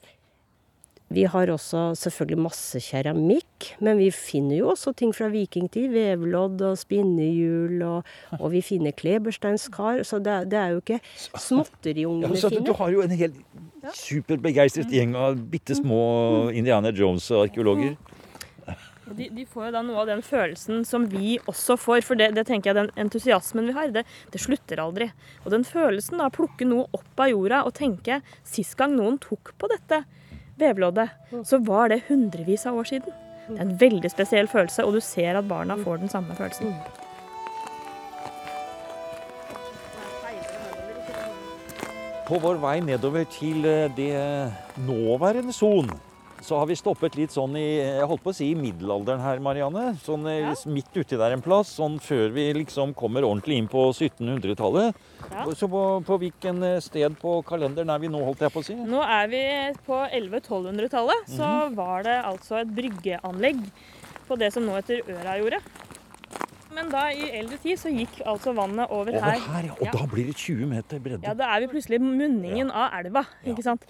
Vi 1.15 1.23
har 1.31 1.51
også 1.53 1.93
selvfølgelig 1.99 2.41
masse 2.43 2.81
keramikk, 2.83 3.69
men 3.85 4.01
vi 4.01 4.09
finner 4.11 4.57
jo 4.57 4.71
også 4.73 4.95
ting 4.99 5.13
fra 5.15 5.29
vikingtid. 5.31 5.93
Vevlodd 5.95 6.63
og 6.65 6.79
spinnehjul, 6.81 7.77
og, 7.87 8.09
og 8.41 8.51
vi 8.51 8.63
finner 8.65 8.95
klebersteinskar. 8.97 10.03
Så 10.09 10.19
det, 10.25 10.49
det 10.51 10.59
er 10.59 10.75
jo 10.75 10.83
ikke 10.83 10.99
småtteriungene 11.39 12.33
Ja, 12.33 12.41
så 12.41 12.51
du, 12.51 12.59
du 12.67 12.73
har 12.81 12.91
jo 12.91 13.05
en 13.05 13.15
helt 13.15 13.39
superbegeistret 13.95 14.91
gjeng 14.91 15.15
av 15.19 15.39
bitte 15.53 15.77
små 15.79 16.51
Indiana 16.57 16.91
Jones-arkeologer. 16.91 17.95
De, 19.05 19.29
de 19.29 19.45
får 19.45 19.67
jo 19.67 19.73
da 19.75 19.83
noe 19.85 20.01
av 20.01 20.09
den 20.09 20.23
følelsen 20.25 20.85
som 20.89 21.05
vi 21.13 21.37
også 21.51 21.77
får. 21.81 22.01
For 22.07 22.19
det, 22.19 22.31
det 22.39 22.47
tenker 22.49 22.71
jeg, 22.73 22.79
den 22.79 23.05
entusiasmen 23.05 23.69
vi 23.69 23.77
har, 23.77 23.93
det, 23.93 24.07
det 24.33 24.41
slutter 24.41 24.81
aldri. 24.81 25.11
Og 25.45 25.53
den 25.53 25.67
følelsen 25.69 26.21
da, 26.21 26.31
å 26.31 26.35
plukke 26.35 26.69
noe 26.69 26.89
opp 26.97 27.21
av 27.21 27.33
jorda 27.33 27.65
og 27.69 27.77
tenke 27.77 28.23
Sist 28.49 28.79
gang 28.79 28.95
noen 28.97 29.19
tok 29.21 29.53
på 29.61 29.69
dette 29.73 30.05
vevloddet, 30.61 31.11
så 31.45 31.59
var 31.67 31.91
det 31.91 32.05
hundrevis 32.09 32.67
av 32.71 32.79
år 32.79 32.89
siden. 32.89 33.23
Det 33.49 33.59
er 33.59 33.65
en 33.67 33.75
veldig 33.81 34.11
spesiell 34.13 34.49
følelse, 34.49 34.85
og 34.87 34.97
du 34.97 35.03
ser 35.05 35.37
at 35.37 35.49
barna 35.49 35.77
får 35.77 36.05
den 36.05 36.13
samme 36.13 36.37
følelsen. 36.39 36.73
På 42.25 42.39
vår 42.41 42.57
vei 42.63 42.79
nedover 42.81 43.27
til 43.29 43.67
eh, 43.69 43.91
det 43.93 44.15
nåværende 44.81 45.53
Son, 45.53 45.91
så 46.45 46.59
har 46.61 46.69
vi 46.69 46.77
stoppet 46.77 47.17
litt 47.17 47.33
sånn 47.33 47.55
i 47.57 47.65
jeg 47.81 48.07
holdt 48.11 48.23
på 48.25 48.33
å 48.35 48.37
si 48.37 48.51
middelalderen 48.59 49.23
her, 49.25 49.41
Marianne. 49.43 49.95
Sånn 50.05 50.27
eh, 50.29 50.43
Ja. 50.45 50.53
midt 50.69 50.93
uti 50.95 51.17
der 51.17 51.33
en 51.33 51.43
plass. 51.45 51.73
Sånn 51.79 51.97
før 52.05 52.29
vi 52.35 52.45
liksom 52.61 52.93
kommer 52.95 53.25
ordentlig 53.25 53.57
inn 53.63 53.69
på 53.73 53.87
1700-tallet. 53.95 54.95
Ja. 55.31 55.47
Så 55.57 55.69
på, 55.73 55.83
på 56.05 56.19
hvilken 56.21 56.63
eh, 56.63 56.81
sted 56.85 57.17
på 57.21 57.39
kalenderen 57.49 57.91
er 57.95 58.03
vi 58.03 58.13
nå, 58.13 58.21
holdt 58.29 58.45
jeg 58.45 58.53
på 58.53 58.61
å 58.61 58.67
si? 58.69 58.77
Nå 58.77 59.01
er 59.03 59.31
vi 59.33 59.43
på 59.87 60.03
1100-1200-tallet. 60.11 61.33
Så 61.33 61.51
var 61.75 62.05
det 62.07 62.19
altså 62.29 62.61
et 62.61 62.75
bryggeanlegg 62.77 63.65
på 64.29 64.39
det 64.41 64.53
som 64.55 64.65
nå 64.65 64.77
heter 64.79 65.03
Ørajordet. 65.17 65.61
Men 66.75 66.89
da 66.91 67.05
i 67.15 67.29
eldre 67.39 67.57
tid 67.63 67.79
så 67.79 67.91
gikk 67.95 68.21
altså 68.27 68.53
vannet 68.57 68.91
over 68.91 69.15
Over 69.15 69.21
her. 69.23 69.39
her, 69.39 69.67
ja. 69.69 69.73
Og 69.79 69.85
Ja. 69.87 69.93
da 69.95 70.07
blir 70.11 70.27
det 70.27 70.35
20 70.37 70.67
meter 70.67 70.99
bredde. 71.01 71.23
Ja, 71.23 71.35
da 71.35 71.45
er 71.55 71.61
vi 71.61 71.69
plutselig 71.75 72.01
munningen 72.03 72.71
av 72.71 72.91
elva. 72.99 73.23
Ja. 73.45 73.53
ikke 73.55 73.63
sant? 73.63 73.85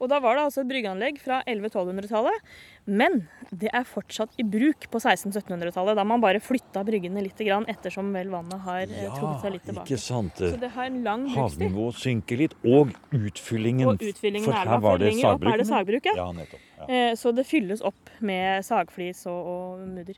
Og 0.00 0.08
da 0.08 0.18
var 0.20 0.34
det 0.36 0.44
altså 0.48 0.60
et 0.64 0.68
bryggeanlegg 0.68 1.18
fra 1.22 1.42
1100-1200-tallet. 1.46 2.40
Men 2.86 3.28
det 3.50 3.70
er 3.72 3.84
fortsatt 3.88 4.34
i 4.38 4.42
bruk 4.44 4.88
på 4.92 4.98
1600-1700-tallet, 5.00 5.96
da 5.96 6.04
man 6.04 6.20
bare 6.20 6.40
flytta 6.42 6.82
bryggene 6.84 7.22
litt 7.22 7.38
grann 7.38 7.64
ettersom 7.70 8.10
vel 8.12 8.28
vannet 8.28 8.60
har 8.60 8.80
ja, 8.84 9.10
trukket 9.14 9.40
seg 9.46 9.52
litt 9.52 9.64
tilbake. 9.64 9.86
ikke 9.88 9.98
sant. 10.04 10.34
Så 10.36 10.58
det 10.60 10.70
har 10.74 10.84
en 10.90 11.02
lang. 11.06 11.26
Havnivået 11.32 11.94
synker 12.02 12.36
litt, 12.42 12.54
og 12.64 12.92
utfyllingen. 13.14 13.88
Og 13.88 13.98
utfyllingen 14.04 14.44
For 14.44 14.52
her 14.52 14.80
var 14.84 14.98
det 14.98 15.12
lenger 15.14 15.30
opp 15.34 15.42
er 15.48 15.56
det 15.62 15.66
sagbruk, 15.70 16.02
sagbruk. 16.04 16.10
Ja. 16.10 16.14
Ja, 16.16 16.32
nettopp. 16.32 16.60
Ja. 16.78 16.86
Eh, 16.88 17.14
Så 17.14 17.32
det 17.34 17.46
fylles 17.46 17.80
opp 17.82 18.10
med 18.20 18.64
sagflis 18.64 19.24
og, 19.26 19.46
og 19.46 19.88
mudder. 19.88 20.16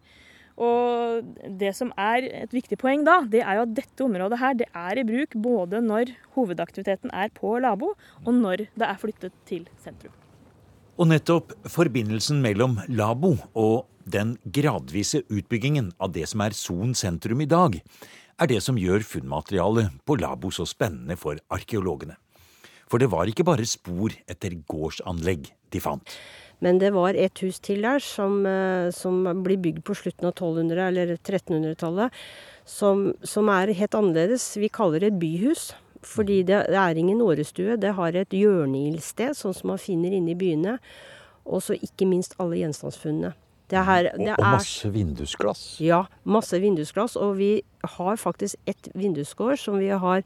Og 0.56 1.24
det 1.60 1.74
som 1.76 1.90
er 2.00 2.24
et 2.44 2.54
viktig 2.54 2.78
poeng 2.80 3.04
da, 3.04 3.18
det 3.28 3.42
er 3.42 3.58
jo 3.58 3.64
at 3.66 3.74
dette 3.76 4.04
området 4.04 4.38
her, 4.40 4.54
det 4.56 4.68
er 4.72 5.00
i 5.00 5.04
bruk 5.04 5.36
både 5.44 5.82
når 5.84 6.14
hovedaktiviteten 6.36 7.12
er 7.12 7.32
på 7.36 7.58
Labo, 7.60 7.92
og 8.24 8.32
når 8.32 8.66
det 8.72 8.88
er 8.88 9.00
flyttet 9.00 9.36
til 9.48 9.66
sentrum. 9.84 10.14
Og 10.96 11.10
nettopp 11.10 11.52
forbindelsen 11.68 12.40
mellom 12.40 12.78
Labo 12.88 13.34
og 13.52 13.84
den 14.08 14.36
gradvise 14.48 15.20
utbyggingen 15.28 15.90
av 16.00 16.14
det 16.14 16.24
som 16.30 16.40
er 16.40 16.56
Son 16.56 16.94
sentrum 16.96 17.42
i 17.44 17.50
dag, 17.50 17.76
er 18.36 18.48
det 18.48 18.62
som 18.64 18.78
gjør 18.80 19.04
funnmaterialet 19.04 19.92
på 20.08 20.16
Labo 20.20 20.52
så 20.52 20.64
spennende 20.68 21.18
for 21.20 21.40
arkeologene. 21.52 22.16
For 22.86 23.02
det 23.02 23.10
var 23.10 23.28
ikke 23.28 23.44
bare 23.44 23.66
spor 23.68 24.14
etter 24.30 24.54
gårdsanlegg 24.70 25.48
de 25.74 25.82
fant. 25.82 26.16
Men 26.64 26.78
det 26.80 26.92
var 26.94 27.14
et 27.14 27.38
hus 27.44 27.58
til 27.60 27.82
der 27.84 28.00
som, 28.00 28.38
eh, 28.48 28.90
som 28.96 29.22
blir 29.44 29.58
bygd 29.60 29.82
på 29.84 29.96
slutten 29.98 30.28
av 30.30 30.34
1200- 30.34 30.88
eller 30.88 31.16
1300-tallet, 31.16 32.14
som, 32.64 33.10
som 33.22 33.50
er 33.52 33.74
helt 33.76 33.94
annerledes. 33.98 34.56
Vi 34.56 34.68
kaller 34.72 35.00
det 35.04 35.12
et 35.14 35.20
byhus. 35.20 35.74
Fordi 36.06 36.42
det, 36.46 36.60
det 36.70 36.78
er 36.78 36.98
ingen 37.00 37.18
årestue. 37.24 37.74
Det 37.82 37.90
har 37.96 38.14
et 38.14 38.30
hjørneildsted, 38.30 39.34
sånn 39.34 39.54
som 39.56 39.72
man 39.72 39.80
finner 39.82 40.12
inne 40.14 40.36
i 40.36 40.38
byene. 40.38 40.76
Og 41.46 41.64
så 41.66 41.74
ikke 41.74 42.06
minst 42.06 42.36
alle 42.38 42.60
gjenstandsfunnene. 42.60 43.32
Det, 43.66 43.80
her, 43.82 44.12
Og, 44.12 44.20
det 44.22 44.36
og 44.36 44.44
masse 44.46 44.90
vindusglass. 44.94 45.64
ja, 45.82 46.04
masse 46.22 46.60
vindusglass. 46.62 47.16
Og 47.18 47.34
vi 47.40 47.50
har 47.96 48.20
faktisk 48.22 48.54
et 48.70 48.86
vindusgård 48.94 49.58
som 49.58 49.80
vi 49.82 49.88
har 49.90 50.22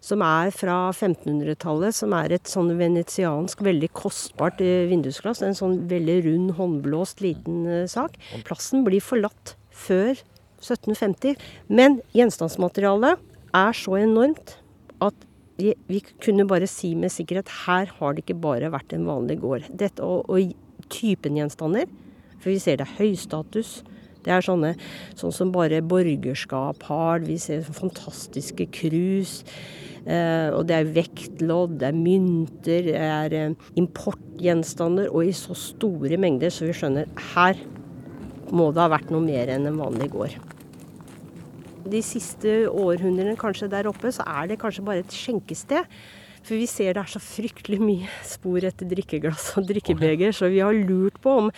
som 0.00 0.22
er 0.24 0.50
fra 0.54 0.76
1500-tallet, 0.94 1.94
som 1.96 2.14
er 2.16 2.32
et 2.34 2.48
sånn 2.48 2.72
venetiansk, 2.78 3.60
veldig 3.64 3.90
kostbart 3.96 4.62
eh, 4.64 4.86
vindusglass. 4.90 5.42
En 5.44 5.56
sånn 5.56 5.82
veldig 5.90 6.18
rund, 6.26 6.54
håndblåst 6.56 7.20
liten 7.24 7.66
eh, 7.68 7.86
sak. 7.90 8.16
Plassen 8.48 8.86
blir 8.86 9.04
forlatt 9.04 9.54
før 9.70 10.14
1750. 10.60 11.36
Men 11.68 12.00
gjenstandsmaterialet 12.16 13.20
er 13.56 13.76
så 13.76 13.98
enormt 14.00 14.56
at 15.04 15.26
vi, 15.60 16.00
kunne 16.24 16.46
bare 16.48 16.68
si 16.70 16.94
med 16.96 17.12
sikkerhet 17.12 17.50
her 17.66 17.90
har 17.98 18.14
det 18.16 18.24
ikke 18.24 18.40
bare 18.40 18.72
vært 18.72 18.94
en 18.96 19.04
vanlig 19.08 19.40
gård. 19.42 19.68
Dette 19.68 20.04
og, 20.04 20.30
og 20.32 20.88
typen 20.92 21.36
gjenstander, 21.36 21.88
for 22.40 22.52
vi 22.52 22.60
ser 22.62 22.80
det 22.80 22.86
er 22.88 22.98
høystatus. 23.02 23.80
Det 24.24 24.32
er 24.34 24.44
sånne 24.44 24.74
sånn 25.18 25.34
som 25.34 25.52
bare 25.54 25.82
borgerskap 25.82 26.84
har. 26.90 27.24
Vi 27.24 27.38
ser 27.40 27.64
fantastiske 27.64 28.68
krus. 28.74 29.40
Eh, 30.06 30.48
og 30.56 30.64
det 30.68 30.76
er 30.78 30.92
vektlodd, 30.96 31.76
det 31.80 31.90
er 31.90 31.96
mynter, 31.96 32.86
det 32.88 32.96
er 32.96 33.36
eh, 33.36 33.68
importgjenstander. 33.80 35.10
Og 35.12 35.28
i 35.28 35.34
så 35.36 35.56
store 35.58 36.20
mengder, 36.20 36.52
så 36.52 36.68
vi 36.68 36.76
skjønner 36.76 37.10
her 37.34 37.60
må 38.50 38.70
det 38.74 38.82
ha 38.82 38.90
vært 38.90 39.12
noe 39.14 39.22
mer 39.22 39.50
enn 39.52 39.68
en 39.70 39.78
vanlig 39.78 40.10
gård. 40.10 40.34
De 41.90 42.00
siste 42.04 42.64
århundrene 42.68 43.36
kanskje 43.40 43.70
der 43.72 43.88
oppe, 43.90 44.10
så 44.12 44.26
er 44.28 44.50
det 44.50 44.58
kanskje 44.60 44.84
bare 44.86 45.04
et 45.04 45.14
skjenkested. 45.14 45.86
For 46.46 46.56
vi 46.56 46.66
ser 46.70 46.94
det 46.96 47.02
er 47.02 47.10
så 47.12 47.20
fryktelig 47.22 47.76
mye 47.82 48.08
spor 48.26 48.64
etter 48.64 48.88
drikkeglass 48.88 49.50
og 49.60 49.66
drikkebeger, 49.68 50.32
så 50.34 50.48
vi 50.50 50.62
har 50.64 50.72
lurt 50.74 51.18
på 51.22 51.34
om 51.44 51.50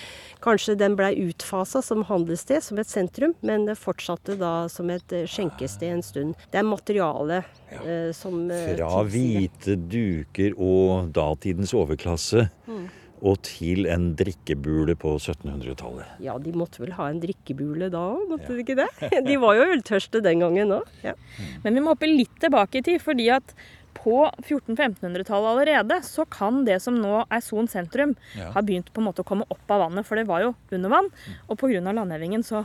kanskje 0.43 0.75
den 0.81 0.97
blei 0.99 1.13
utfasa 1.23 1.81
som 1.87 2.03
handelssted, 2.09 2.65
som 2.67 2.81
et 2.83 2.91
sentrum, 2.91 3.35
men 3.47 3.69
det 3.69 3.79
fortsatte 3.81 4.35
da 4.41 4.67
som 4.73 4.91
et 4.91 5.15
eh, 5.15 5.29
skjenkested 5.31 5.93
en 5.95 6.03
stund. 6.05 6.35
Det 6.53 6.59
er 6.61 6.67
materialet 6.67 7.47
eh, 7.85 8.11
som 8.17 8.43
eh, 8.51 8.73
Fra 8.75 8.91
tilsier 9.07 9.13
hvite 9.13 9.79
duker 9.93 10.59
og 10.59 11.13
datidens 11.15 11.75
overklasse 11.79 12.49
Mm. 12.67 12.87
og 13.23 13.37
til 13.47 13.87
en 13.91 14.09
drikkebule 14.19 14.95
på 14.99 15.13
1700-tallet. 15.19 16.17
Ja, 16.25 16.35
de 16.43 16.53
måtte 16.57 16.81
vel 16.83 16.95
ha 16.97 17.07
en 17.11 17.21
drikkebule 17.23 17.89
da 17.93 18.01
òg, 18.17 18.25
måtte 18.33 18.55
de 18.57 18.65
ikke 18.65 18.77
det? 18.81 18.89
De 19.29 19.37
var 19.43 19.59
jo 19.59 19.69
øltørste 19.77 20.23
den 20.25 20.43
gangen 20.43 20.75
òg. 20.79 20.89
Ja. 21.07 21.15
Men 21.63 21.77
vi 21.79 21.85
må 21.85 21.95
hoppe 21.95 22.11
litt 22.11 22.35
tilbake 22.43 22.81
i 22.81 22.87
tid, 22.87 23.03
fordi 23.05 23.29
at 23.35 23.55
på 23.95 24.31
1400-1500-tallet 24.43 25.51
allerede 25.53 25.99
så 26.07 26.25
kan 26.31 26.65
det 26.67 26.79
som 26.83 26.97
nå 27.01 27.25
er 27.31 27.41
Son 27.45 27.69
sentrum, 27.69 28.15
Ja. 28.37 28.51
ha 28.53 28.63
begynt 28.63 28.93
på 28.93 29.01
en 29.01 29.09
måte 29.09 29.23
å 29.23 29.29
komme 29.29 29.45
opp 29.51 29.71
av 29.71 29.81
vannet, 29.89 30.07
for 30.07 30.17
det 30.17 30.27
var 30.27 30.41
jo 30.43 30.55
under 30.73 30.91
vann. 30.91 31.11
Og 31.49 31.59
pga. 31.59 31.81
landhevingen 31.93 32.43
så 32.43 32.65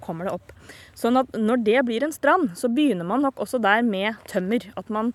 kommer 0.00 0.24
det 0.26 0.32
opp. 0.34 0.52
Sånn 0.94 1.18
at 1.18 1.30
når 1.32 1.64
det 1.64 1.84
blir 1.86 2.02
en 2.04 2.12
strand, 2.12 2.50
så 2.56 2.68
begynner 2.72 3.04
man 3.06 3.22
nok 3.22 3.36
også 3.36 3.60
der 3.60 3.82
med 3.82 4.16
tømmer. 4.26 4.60
At 4.76 4.88
man 4.90 5.12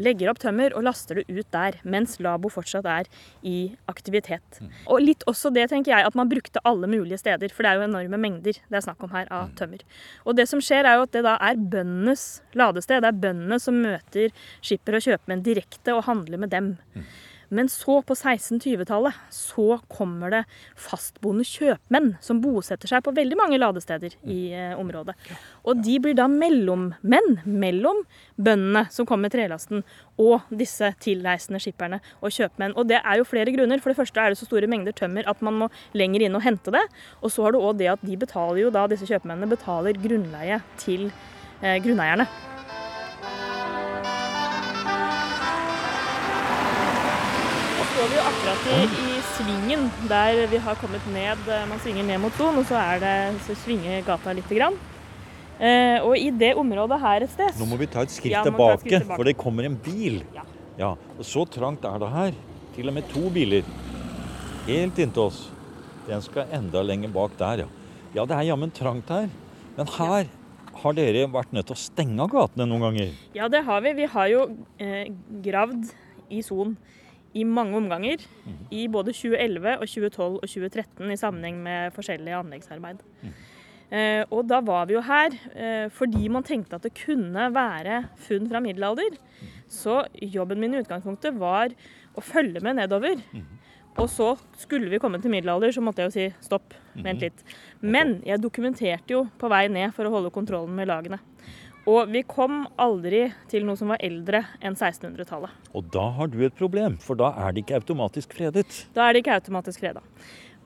legger 0.00 0.30
opp 0.30 0.40
tømmer 0.42 0.74
og 0.74 0.84
laster 0.86 1.20
det 1.20 1.26
ut 1.28 1.48
der, 1.54 1.78
mens 1.84 2.18
Labo 2.22 2.50
fortsatt 2.52 2.86
er 2.90 3.10
i 3.42 3.74
aktivitet. 3.90 4.60
Og 4.86 5.02
litt 5.04 5.24
også 5.30 5.52
det, 5.54 5.68
tenker 5.70 5.94
jeg, 5.94 6.06
at 6.06 6.18
man 6.18 6.30
brukte 6.30 6.62
alle 6.64 6.90
mulige 6.90 7.18
steder, 7.20 7.52
for 7.54 7.64
det 7.64 7.72
er 7.72 7.80
jo 7.80 7.88
enorme 7.88 8.20
mengder 8.20 8.58
det 8.58 8.78
er 8.78 8.84
snakk 8.84 9.02
om 9.04 9.12
her 9.14 9.28
av 9.32 9.52
tømmer. 9.58 9.84
Og 10.24 10.36
det 10.38 10.48
som 10.50 10.62
skjer, 10.64 10.86
er 10.88 10.98
jo 10.98 11.06
at 11.06 11.14
det 11.14 11.24
da 11.26 11.36
er 11.42 11.60
bøndenes 11.60 12.24
ladested. 12.58 13.04
Det 13.04 13.10
er 13.10 13.22
bøndene 13.26 13.60
som 13.62 13.78
møter 13.84 14.34
skipper 14.64 14.98
og 14.98 15.06
kjøpmenn 15.06 15.44
direkte 15.46 15.94
og 15.94 16.04
handler 16.08 16.42
med 16.42 16.52
dem. 16.54 16.74
Men 17.54 17.70
så, 17.72 18.00
på 18.02 18.16
1620-tallet, 18.16 19.18
så 19.32 19.78
kommer 19.92 20.32
det 20.32 20.42
fastboende 20.80 21.46
kjøpmenn 21.46 22.14
som 22.24 22.40
bosetter 22.42 22.90
seg 22.90 23.04
på 23.06 23.14
veldig 23.14 23.38
mange 23.38 23.60
ladesteder 23.60 24.16
i 24.26 24.38
eh, 24.52 24.72
området. 24.78 25.14
Og 25.64 25.82
de 25.84 25.98
blir 26.02 26.16
da 26.18 26.26
mellommenn 26.30 27.38
mellom 27.44 28.02
bøndene 28.34 28.86
som 28.94 29.06
kommer 29.08 29.28
med 29.28 29.36
trelasten, 29.36 29.84
og 30.20 30.46
disse 30.54 30.92
tilreisende 31.02 31.60
skipperne 31.62 32.00
og 32.20 32.34
kjøpmenn. 32.34 32.76
Og 32.78 32.88
det 32.90 33.00
er 33.00 33.20
jo 33.20 33.28
flere 33.28 33.54
grunner. 33.54 33.82
For 33.82 33.90
det 33.90 33.98
første 33.98 34.22
er 34.22 34.32
det 34.32 34.40
så 34.40 34.48
store 34.48 34.70
mengder 34.70 34.94
tømmer 34.96 35.26
at 35.30 35.42
man 35.44 35.58
må 35.64 35.70
lenger 35.96 36.26
inn 36.26 36.38
og 36.38 36.44
hente 36.46 36.74
det. 36.74 36.84
Og 37.22 37.34
så 37.34 37.46
har 37.46 37.54
du 37.54 37.62
òg 37.62 37.78
det 37.80 37.92
at 37.94 38.06
de 38.06 38.18
betaler 38.18 38.64
jo 38.64 38.74
da, 38.74 38.86
disse 38.90 39.08
kjøpmennene 39.10 39.50
betaler 39.50 40.02
grunnleie 40.06 40.62
til 40.82 41.08
eh, 41.62 41.80
grunneierne. 41.82 42.28
Står 48.04 48.10
vi 48.12 48.16
jo 48.18 48.24
akkurat 48.28 48.64
i, 48.68 48.78
i 49.00 49.20
svingen 49.34 49.84
der 50.10 50.40
vi 50.50 50.58
har 50.60 50.74
kommet 50.76 51.04
ned. 51.12 51.38
eh, 51.48 51.62
Man 51.70 51.78
svinger 51.80 52.04
ned 52.04 52.20
mot 52.20 52.32
Son, 52.36 52.58
og 52.60 52.66
så, 52.68 52.76
er 52.76 53.00
det, 53.00 53.40
så 53.46 53.54
svinger 53.56 54.02
gata 54.04 54.32
lite 54.36 54.54
grann. 54.58 54.76
Eh, 55.56 56.02
og 56.04 56.16
i 56.18 56.28
det 56.34 56.50
området 56.58 56.98
her 57.00 57.22
et 57.24 57.30
sted 57.30 57.60
Nå 57.60 57.68
må 57.70 57.76
vi 57.78 57.86
ta 57.86 58.02
et 58.02 58.10
skritt 58.10 58.32
Ja, 58.34 58.42
tilbake, 58.42 58.74
et 58.74 58.80
skritt 58.82 59.04
tilbake. 59.04 59.16
for 59.20 59.24
det 59.30 59.36
kommer 59.38 59.64
en 59.68 59.76
bil. 59.80 60.20
Ja. 60.34 60.42
Ja, 60.76 60.88
og 61.16 61.24
Så 61.24 61.44
trangt 61.48 61.84
er 61.86 61.98
det 62.02 62.10
her. 62.10 62.32
Til 62.74 62.88
og 62.90 62.94
med 62.96 63.08
to 63.08 63.30
biler. 63.30 63.62
Helt 64.66 64.98
inntil 64.98 65.22
oss. 65.28 65.44
Den 66.08 66.20
skal 66.20 66.50
enda 66.52 66.82
lenger 66.82 67.08
bak 67.14 67.36
der, 67.38 67.64
ja. 67.64 67.68
Ja, 68.14 68.24
det 68.26 68.36
er 68.36 68.48
jammen 68.50 68.70
trangt 68.74 69.08
her. 69.08 69.28
Men 69.78 69.86
her 69.96 70.26
har 70.82 70.92
dere 70.98 71.28
vært 71.30 71.52
nødt 71.54 71.66
til 71.70 71.76
å 71.76 71.80
stenge 71.80 72.26
gatene 72.30 72.66
noen 72.68 72.82
ganger. 72.90 73.14
Ja, 73.34 73.48
det 73.48 73.62
har 73.64 73.80
vi. 73.80 73.94
Vi 74.02 74.06
har 74.10 74.28
jo 74.28 74.42
eh, 74.82 75.06
gravd 75.46 75.88
i 76.34 76.42
Son 76.42 76.76
i 77.34 77.44
mange 77.44 77.76
omganger. 77.78 78.22
I 78.70 78.86
både 78.88 79.14
2011 79.16 79.74
og 79.78 79.88
2012 79.88 80.38
og 80.38 80.46
2013 80.46 81.10
i 81.10 81.18
sammenheng 81.20 81.58
med 81.64 81.96
forskjellige 81.96 82.38
anleggsarbeid. 82.38 83.02
Eh, 83.94 84.22
og 84.32 84.46
da 84.48 84.60
var 84.64 84.88
vi 84.88 84.96
jo 84.96 85.02
her 85.04 85.34
eh, 85.52 85.86
fordi 85.92 86.28
man 86.32 86.46
tenkte 86.46 86.78
at 86.78 86.86
det 86.86 86.94
kunne 86.96 87.50
være 87.54 88.04
funn 88.26 88.48
fra 88.50 88.62
middelalder. 88.64 89.18
Så 89.70 90.02
jobben 90.18 90.62
min 90.62 90.74
i 90.74 90.80
utgangspunktet 90.82 91.36
var 91.38 91.74
å 92.14 92.24
følge 92.24 92.62
med 92.64 92.80
nedover. 92.80 93.20
Og 94.00 94.08
så 94.10 94.32
skulle 94.58 94.90
vi 94.90 94.98
komme 94.98 95.20
til 95.22 95.30
middelalder, 95.30 95.70
så 95.70 95.82
måtte 95.84 96.02
jeg 96.02 96.10
jo 96.10 96.14
si 96.14 96.46
stopp, 96.48 96.74
vent 96.98 97.22
litt. 97.22 97.44
Men 97.80 98.16
jeg 98.26 98.42
dokumenterte 98.42 99.14
jo 99.14 99.22
på 99.38 99.50
vei 99.52 99.68
ned 99.70 99.94
for 99.94 100.08
å 100.08 100.16
holde 100.16 100.34
kontrollen 100.34 100.74
med 100.74 100.90
lagene. 100.90 101.20
Og 101.90 102.08
vi 102.08 102.22
kom 102.24 102.62
aldri 102.80 103.26
til 103.52 103.66
noe 103.68 103.76
som 103.76 103.90
var 103.92 104.00
eldre 104.04 104.40
enn 104.64 104.72
1600-tallet. 104.72 105.52
Og 105.76 105.90
da 105.92 106.06
har 106.16 106.30
du 106.32 106.38
et 106.46 106.56
problem, 106.56 106.96
for 107.02 107.18
da 107.20 107.28
er 107.44 107.52
det 107.52 107.66
ikke 107.66 107.76
automatisk 107.82 108.32
fredet. 108.38 108.86
Da 108.96 109.04
er 109.04 109.12
det 109.12 109.24
ikke 109.24 109.36
automatisk 109.36 109.84
freda. 109.84 110.00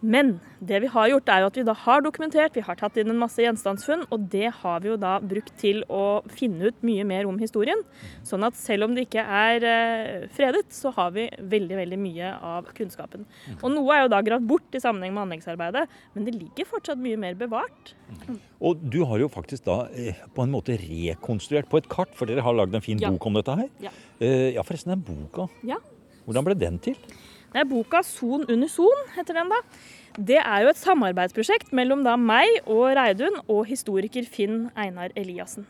Men 0.00 0.36
det 0.62 0.78
vi 0.84 0.86
har 0.92 1.08
gjort, 1.10 1.28
er 1.32 1.40
jo 1.42 1.46
at 1.50 1.56
vi 1.58 1.62
da 1.66 1.72
har 1.74 2.02
dokumentert, 2.04 2.54
vi 2.54 2.62
har 2.62 2.76
tatt 2.78 2.96
inn 3.00 3.10
en 3.10 3.18
masse 3.18 3.42
gjenstandsfunn, 3.42 4.04
og 4.14 4.28
det 4.30 4.52
har 4.60 4.80
vi 4.84 4.92
jo 4.92 4.96
da 5.00 5.16
brukt 5.18 5.50
til 5.58 5.80
å 5.90 6.20
finne 6.30 6.70
ut 6.70 6.84
mye 6.86 7.02
mer 7.08 7.26
om 7.26 7.38
historien. 7.40 7.80
Sånn 8.26 8.46
at 8.46 8.54
selv 8.54 8.86
om 8.86 8.94
det 8.94 9.08
ikke 9.08 9.24
er 9.26 9.66
eh, 9.66 10.28
fredet, 10.36 10.68
så 10.74 10.92
har 10.94 11.10
vi 11.16 11.26
veldig, 11.42 11.76
veldig 11.80 11.98
mye 11.98 12.30
av 12.46 12.70
kunnskapen. 12.78 13.26
Og 13.58 13.68
noe 13.74 13.96
er 13.96 14.04
jo 14.04 14.12
da 14.14 14.22
gravd 14.22 14.46
bort 14.50 14.78
i 14.78 14.82
sammenheng 14.82 15.16
med 15.16 15.24
anleggsarbeidet, 15.26 15.86
men 16.14 16.28
det 16.30 16.36
ligger 16.38 16.70
fortsatt 16.70 17.02
mye 17.02 17.18
mer 17.18 17.34
bevart. 17.38 17.94
Og 18.62 18.78
du 18.90 19.00
har 19.06 19.18
jo 19.22 19.28
faktisk 19.34 19.66
da 19.66 19.80
eh, 19.98 20.14
på 20.34 20.46
en 20.46 20.54
måte 20.54 20.78
rekonstruert 20.78 21.66
på 21.70 21.82
et 21.82 21.90
kart, 21.90 22.14
for 22.14 22.30
dere 22.30 22.46
har 22.46 22.54
lagd 22.54 22.74
en 22.78 22.84
fin 22.86 22.98
Ja. 23.02 23.10
bok 23.10 23.26
om 23.26 23.34
dette 23.38 23.58
her. 23.64 23.68
Ja. 23.82 23.90
Eh, 24.22 24.54
ja, 24.54 24.62
forresten, 24.62 24.94
den 24.94 25.02
boka, 25.06 25.48
Ja. 25.66 25.76
hvordan 26.26 26.44
ble 26.46 26.54
den 26.54 26.78
til? 26.78 26.94
Det 27.52 27.62
er 27.62 27.68
boka 27.68 28.02
'Son 28.02 28.44
under 28.50 28.68
son', 28.68 29.08
heter 29.16 29.34
den 29.34 29.48
da. 29.48 29.60
Det 30.18 30.36
er 30.36 30.62
jo 30.62 30.68
et 30.68 30.76
samarbeidsprosjekt 30.76 31.72
mellom 31.72 32.02
da 32.04 32.16
meg 32.16 32.48
og 32.66 32.96
Reidun 32.98 33.40
og 33.48 33.66
historiker 33.66 34.26
Finn 34.26 34.70
Einar 34.76 35.14
Eliassen. 35.16 35.66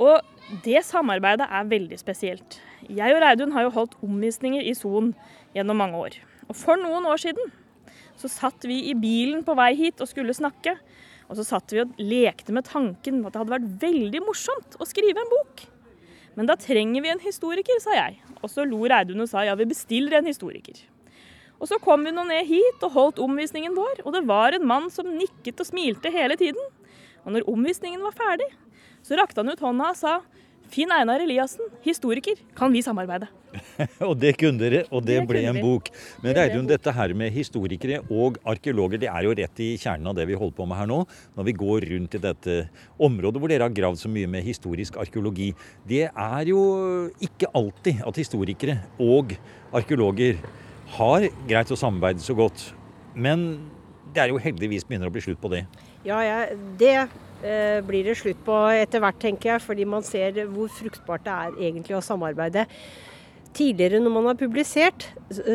Og 0.00 0.20
det 0.64 0.84
samarbeidet 0.84 1.46
er 1.50 1.68
veldig 1.68 1.98
spesielt. 1.98 2.60
Jeg 2.88 3.14
og 3.14 3.22
Reidun 3.22 3.52
har 3.52 3.62
jo 3.62 3.74
holdt 3.74 3.98
omvisninger 4.02 4.62
i 4.62 4.74
Son 4.74 5.14
gjennom 5.54 5.76
mange 5.76 5.96
år. 5.96 6.18
Og 6.48 6.56
for 6.56 6.80
noen 6.80 7.06
år 7.06 7.20
siden 7.20 7.52
så 8.18 8.30
satt 8.32 8.64
vi 8.66 8.88
i 8.90 8.94
bilen 8.98 9.44
på 9.44 9.54
vei 9.54 9.74
hit 9.78 10.00
og 10.00 10.08
skulle 10.08 10.34
snakke. 10.34 10.74
Og 11.28 11.36
så 11.36 11.44
satt 11.44 11.74
vi 11.74 11.82
og 11.84 11.98
lekte 12.00 12.54
med 12.56 12.64
tanken 12.64 13.20
at 13.26 13.34
det 13.34 13.42
hadde 13.42 13.54
vært 13.58 13.72
veldig 13.82 14.22
morsomt 14.24 14.78
å 14.80 14.88
skrive 14.88 15.20
en 15.20 15.34
bok. 15.34 15.66
Men 16.38 16.46
da 16.46 16.54
trenger 16.54 17.02
vi 17.02 17.10
en 17.10 17.24
historiker, 17.24 17.80
sa 17.82 17.96
jeg. 17.96 18.20
Og 18.38 18.52
så 18.52 18.62
lo 18.62 18.78
Reidun 18.86 19.24
og 19.24 19.26
sa 19.26 19.42
ja, 19.42 19.56
vi 19.58 19.66
bestiller 19.66 20.20
en 20.20 20.28
historiker. 20.30 20.78
Og 21.58 21.66
så 21.66 21.80
kom 21.82 22.04
vi 22.06 22.12
nå 22.14 22.22
ned 22.28 22.46
hit 22.46 22.84
og 22.86 22.94
holdt 22.94 23.22
omvisningen 23.22 23.74
vår, 23.74 24.04
og 24.06 24.14
det 24.14 24.22
var 24.28 24.54
en 24.54 24.66
mann 24.70 24.86
som 24.94 25.08
nikket 25.10 25.58
og 25.58 25.66
smilte 25.66 26.12
hele 26.14 26.36
tiden. 26.38 26.62
Og 27.26 27.34
når 27.34 27.48
omvisningen 27.50 28.04
var 28.06 28.14
ferdig, 28.14 28.46
så 29.02 29.18
rakte 29.18 29.42
han 29.42 29.50
ut 29.50 29.64
hånda 29.64 29.90
og 29.90 29.98
sa 29.98 30.14
Finn 30.68 30.90
Einar 30.92 31.22
Eliassen, 31.24 31.64
historiker, 31.84 32.36
kan 32.56 32.72
vi 32.72 32.82
samarbeide? 32.84 33.28
Og 34.08 34.12
det 34.20 34.34
kunne 34.36 34.60
dere, 34.60 34.82
og 34.92 35.00
det, 35.06 35.14
Det 35.22 35.28
ble 35.30 35.40
en 35.48 35.56
vi. 35.56 35.62
bok. 35.64 35.88
Men 36.20 36.34
Det 36.34 36.42
Reidun, 36.42 36.66
dette 36.68 36.92
her 36.92 37.14
med 37.16 37.32
historikere 37.32 38.02
og 38.12 38.36
arkeologer, 38.44 39.00
det 39.00 39.08
er 39.08 39.24
jo 39.24 39.32
rett 39.38 39.62
i 39.64 39.70
kjernen 39.80 40.10
av 40.10 40.18
det 40.18 40.26
vi 40.28 40.36
holder 40.36 40.56
på 40.58 40.66
med 40.68 40.76
her 40.76 40.90
nå. 40.90 40.98
Når 41.38 41.46
vi 41.48 41.54
går 41.56 41.86
rundt 41.94 42.18
i 42.18 42.20
dette 42.22 42.58
området 43.00 43.40
hvor 43.40 43.52
dere 43.52 43.64
har 43.64 43.74
gravd 43.74 44.02
så 44.02 44.12
mye 44.12 44.28
med 44.28 44.44
historisk 44.44 44.98
arkeologi. 45.00 45.54
Det 45.88 46.04
er 46.10 46.50
jo 46.52 46.60
ikke 47.24 47.48
alltid 47.56 48.04
at 48.04 48.20
historikere 48.20 48.76
og 49.00 49.32
arkeologer 49.72 50.36
har 50.98 51.28
greit 51.48 51.72
å 51.72 51.80
samarbeide 51.80 52.24
så 52.24 52.36
godt. 52.36 52.68
Men 53.16 53.48
det 54.12 54.22
er 54.26 54.32
jo 54.32 54.40
heldigvis 54.40 54.84
begynner 54.88 55.08
å 55.08 55.14
bli 55.14 55.24
slutt 55.24 55.40
på 55.40 55.50
det. 55.52 55.64
Ja, 56.04 56.20
ja 56.24 56.38
det 56.80 56.94
blir 57.40 58.08
det 58.08 58.16
slutt 58.18 58.40
på 58.46 58.54
etter 58.74 59.02
hvert, 59.04 59.20
tenker 59.22 59.52
jeg. 59.52 59.62
Fordi 59.62 59.84
man 59.86 60.06
ser 60.06 60.40
hvor 60.50 60.72
fruktbart 60.72 61.26
det 61.26 61.36
er 61.36 61.60
egentlig 61.68 61.98
å 61.98 62.02
samarbeide. 62.04 62.66
Tidligere 63.56 63.98
når 64.02 64.12
man 64.12 64.26
har 64.28 64.36
publisert 64.38 65.06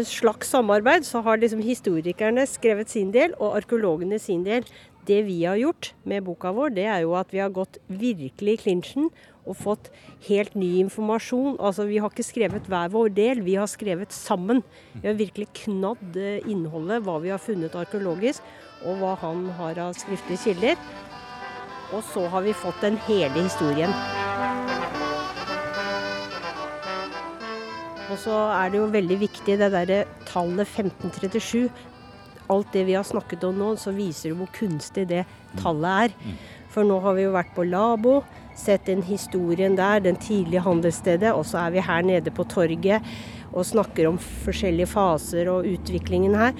slags 0.09 0.49
samarbeid, 0.51 1.05
så 1.05 1.21
har 1.23 1.37
liksom 1.39 1.61
historikerne 1.63 2.45
skrevet 2.49 2.89
sin 2.91 3.13
del 3.13 3.35
og 3.37 3.57
arkeologene 3.61 4.19
sin 4.19 4.41
del. 4.43 4.65
Det 5.07 5.21
vi 5.27 5.43
har 5.43 5.59
gjort 5.59 5.91
med 6.07 6.23
boka 6.23 6.51
vår, 6.55 6.73
det 6.75 6.87
er 6.87 7.03
jo 7.03 7.13
at 7.19 7.31
vi 7.31 7.41
har 7.43 7.53
gått 7.53 7.77
virkelig 7.87 8.55
i 8.55 8.61
klinsjen 8.61 9.09
og 9.43 9.57
fått 9.59 9.89
helt 10.29 10.55
ny 10.55 10.77
informasjon. 10.81 11.57
Altså 11.59 11.85
Vi 11.89 11.99
har 11.99 12.11
ikke 12.11 12.25
skrevet 12.25 12.67
hver 12.71 12.91
vår 12.91 13.11
del, 13.15 13.43
vi 13.43 13.57
har 13.59 13.67
skrevet 13.67 14.15
sammen. 14.15 14.63
Vi 14.95 15.07
har 15.07 15.19
virkelig 15.19 15.49
knadd 15.65 16.19
eh, 16.19 16.43
innholdet, 16.47 17.03
hva 17.03 17.19
vi 17.23 17.33
har 17.33 17.43
funnet 17.43 17.75
arkeologisk, 17.75 18.43
og 18.87 18.99
hva 18.99 19.15
han 19.19 19.49
har 19.59 19.79
av 19.89 19.97
skriftlige 19.99 20.43
kilder. 20.47 20.79
Og 21.93 22.01
så 22.09 22.25
har 22.27 22.41
vi 22.41 22.55
fått 22.57 22.81
den 22.81 22.97
hele 23.07 23.45
historien. 23.45 23.93
Og 28.10 28.19
så 28.21 28.34
er 28.53 28.69
det 28.69 28.77
jo 28.82 28.91
veldig 28.93 29.17
viktig 29.23 29.58
det 29.62 29.69
derre 29.73 30.03
tallet 30.29 30.67
1537. 30.67 31.69
Alt 32.53 32.73
det 32.75 32.84
vi 32.89 32.97
har 32.97 33.06
snakket 33.08 33.45
om 33.47 33.58
nå, 33.58 33.69
så 33.79 33.93
viser 33.95 34.32
det 34.34 34.39
hvor 34.41 34.51
kunstig 34.53 35.08
det 35.10 35.23
tallet 35.62 36.10
er. 36.10 36.36
For 36.73 36.86
nå 36.86 36.99
har 37.06 37.15
vi 37.17 37.27
jo 37.27 37.34
vært 37.34 37.53
på 37.56 37.65
Labo, 37.69 38.19
sett 38.58 38.86
den 38.89 39.01
historien 39.06 39.77
der, 39.77 40.01
den 40.01 40.17
tidlige 40.21 40.65
handelsstedet, 40.65 41.32
og 41.34 41.45
så 41.45 41.63
er 41.63 41.73
vi 41.75 41.86
her 41.86 42.06
nede 42.06 42.34
på 42.34 42.45
torget 42.49 43.06
og 43.53 43.65
snakker 43.69 44.10
om 44.10 44.17
forskjellige 44.17 44.89
faser 44.89 45.49
og 45.53 45.67
utviklingen 45.69 46.38
her. 46.38 46.58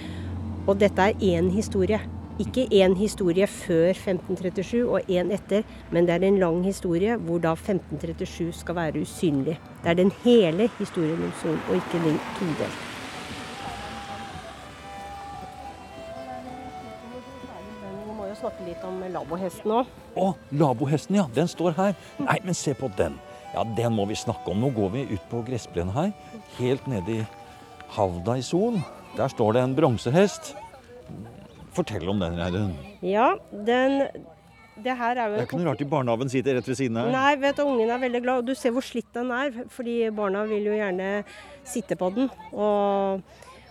Og 0.68 0.78
dette 0.80 1.10
er 1.10 1.26
én 1.34 1.50
historie. 1.54 2.00
Ikke 2.42 2.66
én 2.72 2.96
historie 2.98 3.46
før 3.48 3.92
1537 3.92 4.90
og 4.90 5.02
én 5.10 5.30
etter, 5.36 5.62
men 5.92 6.08
det 6.08 6.16
er 6.16 6.24
en 6.26 6.40
lang 6.42 6.64
historie 6.66 7.14
hvor 7.22 7.38
da 7.38 7.52
1537 7.54 8.56
skal 8.58 8.76
være 8.76 9.04
usynlig. 9.06 9.60
Det 9.84 9.92
er 9.92 10.00
den 10.00 10.10
hele 10.24 10.70
historien 10.80 11.22
om 11.24 11.32
Sol, 11.44 11.60
og 11.70 11.76
ikke 11.78 12.02
den 12.08 12.18
todelt. 12.40 12.82
Snakke 18.44 18.66
litt 18.68 18.82
om 18.84 18.98
labohesten 19.14 19.72
òg. 19.72 19.92
Å, 20.20 20.26
labohesten, 20.52 21.16
ja. 21.16 21.24
Den 21.32 21.48
står 21.48 21.78
her. 21.78 21.94
Nei, 22.20 22.40
men 22.44 22.58
se 22.58 22.74
på 22.76 22.90
den. 22.98 23.16
Ja, 23.54 23.64
den 23.78 23.94
må 23.96 24.04
vi 24.10 24.18
snakke 24.20 24.52
om. 24.52 24.60
Nå 24.60 24.74
går 24.76 24.90
vi 24.98 25.06
ut 25.14 25.30
på 25.32 25.46
gressplenen 25.48 25.94
her. 25.96 26.12
Helt 26.58 26.90
nede 26.92 27.22
i 27.22 27.24
havda 27.96 28.36
i 28.42 28.44
Son. 28.44 28.82
Der 29.16 29.32
står 29.32 29.56
det 29.56 29.64
en 29.64 29.78
bronsehest. 29.78 30.56
Fortell 31.74 32.08
om 32.10 32.20
den, 32.22 32.36
Reidun. 32.38 32.74
Ja, 33.02 33.34
den 33.52 34.08
Det 34.84 34.96
her 34.98 35.18
er 35.22 35.28
jo 35.30 35.36
Det 35.38 35.42
er 35.44 35.46
ikke 35.48 35.58
noe 35.60 35.70
rart 35.72 35.82
i 35.82 35.86
barnehagen 35.90 36.30
sitter 36.34 36.56
rett 36.58 36.68
ved 36.68 36.76
siden 36.80 36.98
her. 36.98 37.10
Nei, 37.14 37.36
vet 37.42 37.58
du, 37.60 37.64
ungen 37.70 37.90
er 37.94 38.00
veldig 38.02 38.22
glad. 38.24 38.38
Og 38.42 38.48
du 38.48 38.56
ser 38.58 38.72
hvor 38.74 38.82
slitt 38.86 39.12
den 39.14 39.30
er. 39.32 39.52
Fordi 39.70 40.10
barna 40.18 40.42
vil 40.50 40.66
jo 40.66 40.74
gjerne 40.74 41.10
sitte 41.64 41.96
på 42.00 42.10
den 42.16 42.30
og, 42.54 43.22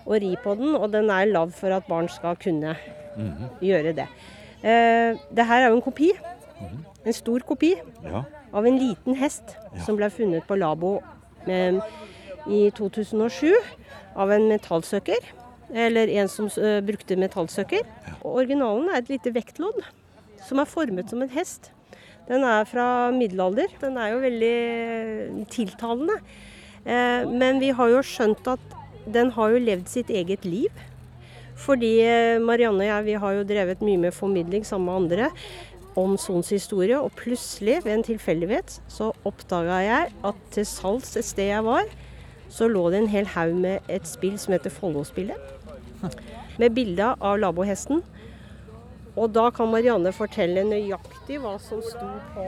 og 0.07 0.15
ri 0.23 0.37
på 0.45 0.55
den. 0.61 0.77
Og 0.79 0.87
den 0.95 1.11
er 1.11 1.27
lagd 1.27 1.57
for 1.59 1.75
at 1.75 1.89
barn 1.91 2.07
skal 2.09 2.39
kunne 2.39 2.77
gjøre 3.61 3.93
det. 3.99 4.07
Eh, 4.63 5.19
det 5.35 5.47
her 5.51 5.65
er 5.65 5.69
jo 5.73 5.81
en 5.81 5.83
kopi. 5.83 6.13
En 7.05 7.13
stor 7.19 7.43
kopi 7.43 7.75
Ja. 8.07 8.23
av 8.55 8.67
en 8.67 8.79
liten 8.79 9.17
hest 9.19 9.57
som 9.85 9.97
ble 9.99 10.07
funnet 10.11 10.47
på 10.47 10.55
Labo 10.55 11.01
med, 11.49 11.81
i 12.47 12.71
2007 12.71 13.51
av 14.15 14.31
en 14.31 14.47
metallsøker. 14.49 15.19
Eller 15.73 16.11
en 16.21 16.29
som 16.29 16.51
eh, 16.61 16.81
brukte 16.85 17.17
metallsøker. 17.17 17.87
Originalen 18.29 18.91
er 18.93 19.01
et 19.01 19.13
lite 19.15 19.33
vektlodd 19.35 19.81
som 20.43 20.61
er 20.61 20.69
formet 20.69 21.11
som 21.11 21.23
en 21.25 21.33
hest. 21.33 21.71
Den 22.29 22.45
er 22.47 22.67
fra 22.69 23.11
middelalder. 23.15 23.73
Den 23.81 23.97
er 23.97 24.13
jo 24.13 24.23
veldig 24.23 24.55
eh, 24.61 25.43
tiltalende. 25.53 26.21
Eh, 26.85 27.29
men 27.31 27.61
vi 27.63 27.73
har 27.73 27.93
jo 27.93 28.05
skjønt 28.05 28.53
at 28.53 28.79
den 29.13 29.33
har 29.35 29.55
jo 29.55 29.63
levd 29.63 29.89
sitt 29.91 30.13
eget 30.13 30.45
liv. 30.47 30.71
Fordi 31.63 32.01
Marianne 32.43 32.81
og 32.81 32.89
jeg 32.89 33.05
vi 33.07 33.19
har 33.23 33.35
jo 33.37 33.43
drevet 33.47 33.83
mye 33.85 34.01
med 34.07 34.15
formidling 34.17 34.65
sammen 34.67 34.89
med 34.89 34.97
andre 35.03 35.29
om 35.97 36.17
Sons 36.17 36.49
historie, 36.49 36.97
og 36.99 37.13
plutselig, 37.17 37.85
ved 37.85 37.93
en 37.93 38.07
tilfeldighet, 38.07 38.79
så 38.89 39.11
oppdaga 39.29 39.83
jeg 39.85 40.13
at 40.25 40.47
til 40.55 40.67
salgs 40.67 41.17
et 41.21 41.27
sted 41.29 41.51
jeg 41.51 41.65
var, 41.67 41.85
så 42.53 42.69
lå 42.69 42.89
det 42.93 43.03
en 43.03 43.13
hel 43.13 43.29
haug 43.33 43.55
med 43.61 43.93
et 43.93 44.09
spill 44.09 44.39
som 44.41 44.57
heter 44.57 44.73
Follo-spillet. 44.73 45.62
Med 46.61 46.75
bilde 46.77 47.15
av 47.21 47.39
labohesten. 47.41 48.03
Og 49.13 49.29
da 49.33 49.49
kan 49.53 49.69
Marianne 49.69 50.13
fortelle 50.17 50.65
nøyaktig 50.65 51.37
hva 51.43 51.59
som 51.61 51.83
sto 51.85 52.09
på 52.33 52.45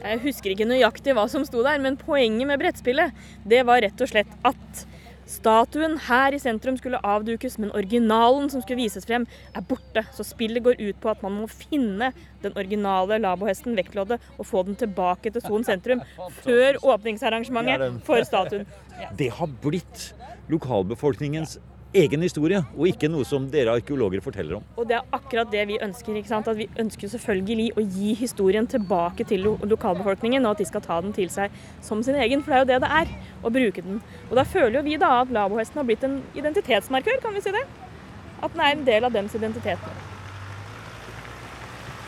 Jeg 0.00 0.22
husker 0.24 0.54
ikke 0.54 0.66
nøyaktig 0.66 1.14
hva 1.14 1.28
som 1.30 1.44
sto 1.46 1.62
der, 1.62 1.78
men 1.82 1.98
poenget 2.00 2.48
med 2.50 2.58
brettspillet, 2.58 3.14
det 3.46 3.62
var 3.68 3.84
rett 3.84 4.02
og 4.02 4.10
slett 4.10 4.32
at 4.46 4.82
statuen 5.28 5.98
her 6.08 6.32
i 6.32 6.40
sentrum 6.40 6.78
skulle 6.80 6.98
avdukes, 7.04 7.58
men 7.60 7.70
originalen 7.76 8.48
som 8.50 8.62
skulle 8.64 8.80
vises 8.80 9.06
frem, 9.06 9.28
er 9.54 9.66
borte. 9.68 10.02
Så 10.16 10.24
spillet 10.26 10.64
går 10.64 10.80
ut 10.80 10.98
på 11.02 11.12
at 11.12 11.22
man 11.22 11.36
må 11.42 11.48
finne 11.52 12.10
den 12.42 12.56
originale 12.56 13.20
labohesten, 13.22 13.76
vektloddet, 13.78 14.24
og 14.38 14.48
få 14.48 14.64
den 14.66 14.78
tilbake 14.80 15.30
til 15.34 15.44
Son 15.44 15.66
sentrum 15.68 16.02
før 16.44 16.80
åpningsarrangementet 16.82 18.00
for 18.08 18.24
statuen. 18.26 18.66
Det 19.20 19.30
har 19.38 19.52
blitt 19.62 20.12
lokalbefolkningens 20.48 21.58
egen 21.96 22.22
historie, 22.22 22.60
og 22.76 22.88
ikke 22.90 23.08
noe 23.08 23.24
som 23.24 23.46
dere 23.50 23.72
arkeologer 23.78 24.20
forteller 24.24 24.58
om. 24.58 24.64
Og 24.76 24.88
det 24.88 24.98
er 24.98 25.14
akkurat 25.16 25.48
det 25.52 25.64
vi 25.70 25.78
ønsker. 25.82 26.16
ikke 26.16 26.28
sant? 26.28 26.48
At 26.48 26.56
Vi 26.56 26.68
ønsker 26.78 27.08
selvfølgelig 27.08 27.72
å 27.76 27.80
gi 27.80 28.14
historien 28.14 28.66
tilbake 28.66 29.24
til 29.24 29.40
lo 29.40 29.56
lokalbefolkningen, 29.62 30.44
og 30.44 30.50
at 30.50 30.58
de 30.58 30.64
skal 30.64 30.80
ta 30.80 31.00
den 31.00 31.12
til 31.12 31.30
seg 31.30 31.50
som 31.80 32.02
sin 32.02 32.14
egen, 32.14 32.42
for 32.42 32.52
det 32.52 32.56
er 32.56 32.60
jo 32.60 32.68
det 32.72 32.80
det 32.82 32.90
er, 32.90 33.08
å 33.42 33.50
bruke 33.50 33.82
den. 33.82 34.02
Og 34.30 34.36
da 34.36 34.44
føler 34.44 34.80
jo 34.80 34.84
vi 34.84 34.96
da 34.96 35.20
at 35.22 35.30
labohesten 35.30 35.78
har 35.78 35.84
blitt 35.84 36.04
en 36.04 36.22
identitetsmarkør, 36.34 37.22
kan 37.22 37.34
vi 37.34 37.40
si 37.40 37.50
det? 37.50 37.64
At 38.42 38.52
den 38.52 38.60
er 38.60 38.72
en 38.72 38.84
del 38.84 39.04
av 39.04 39.12
dems 39.12 39.34
identitet. 39.34 39.78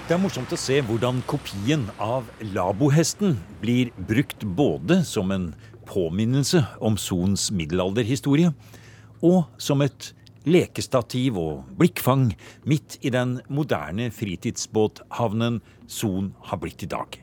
Det 0.09 0.16
er 0.16 0.19
morsomt 0.19 0.51
å 0.51 0.59
se 0.59 0.81
hvordan 0.83 1.23
kopien 1.31 1.85
av 2.03 2.27
labohesten 2.53 3.37
blir 3.61 3.93
brukt 3.95 4.43
både 4.43 5.05
som 5.07 5.31
en 5.31 5.55
påminnelse 5.87 6.64
om 6.83 6.97
Sons 6.99 7.51
middelalderhistorie, 7.55 8.51
og 9.26 9.44
som 9.61 9.83
et 9.85 10.12
lekestativ 10.48 11.37
og 11.38 11.66
blikkfang 11.78 12.30
midt 12.68 12.98
i 13.04 13.12
den 13.12 13.38
moderne 13.52 14.09
fritidsbåthavnen 14.14 15.61
Son 15.87 16.33
har 16.48 16.61
blitt 16.62 16.85
i 16.87 16.90
dag. 16.90 17.18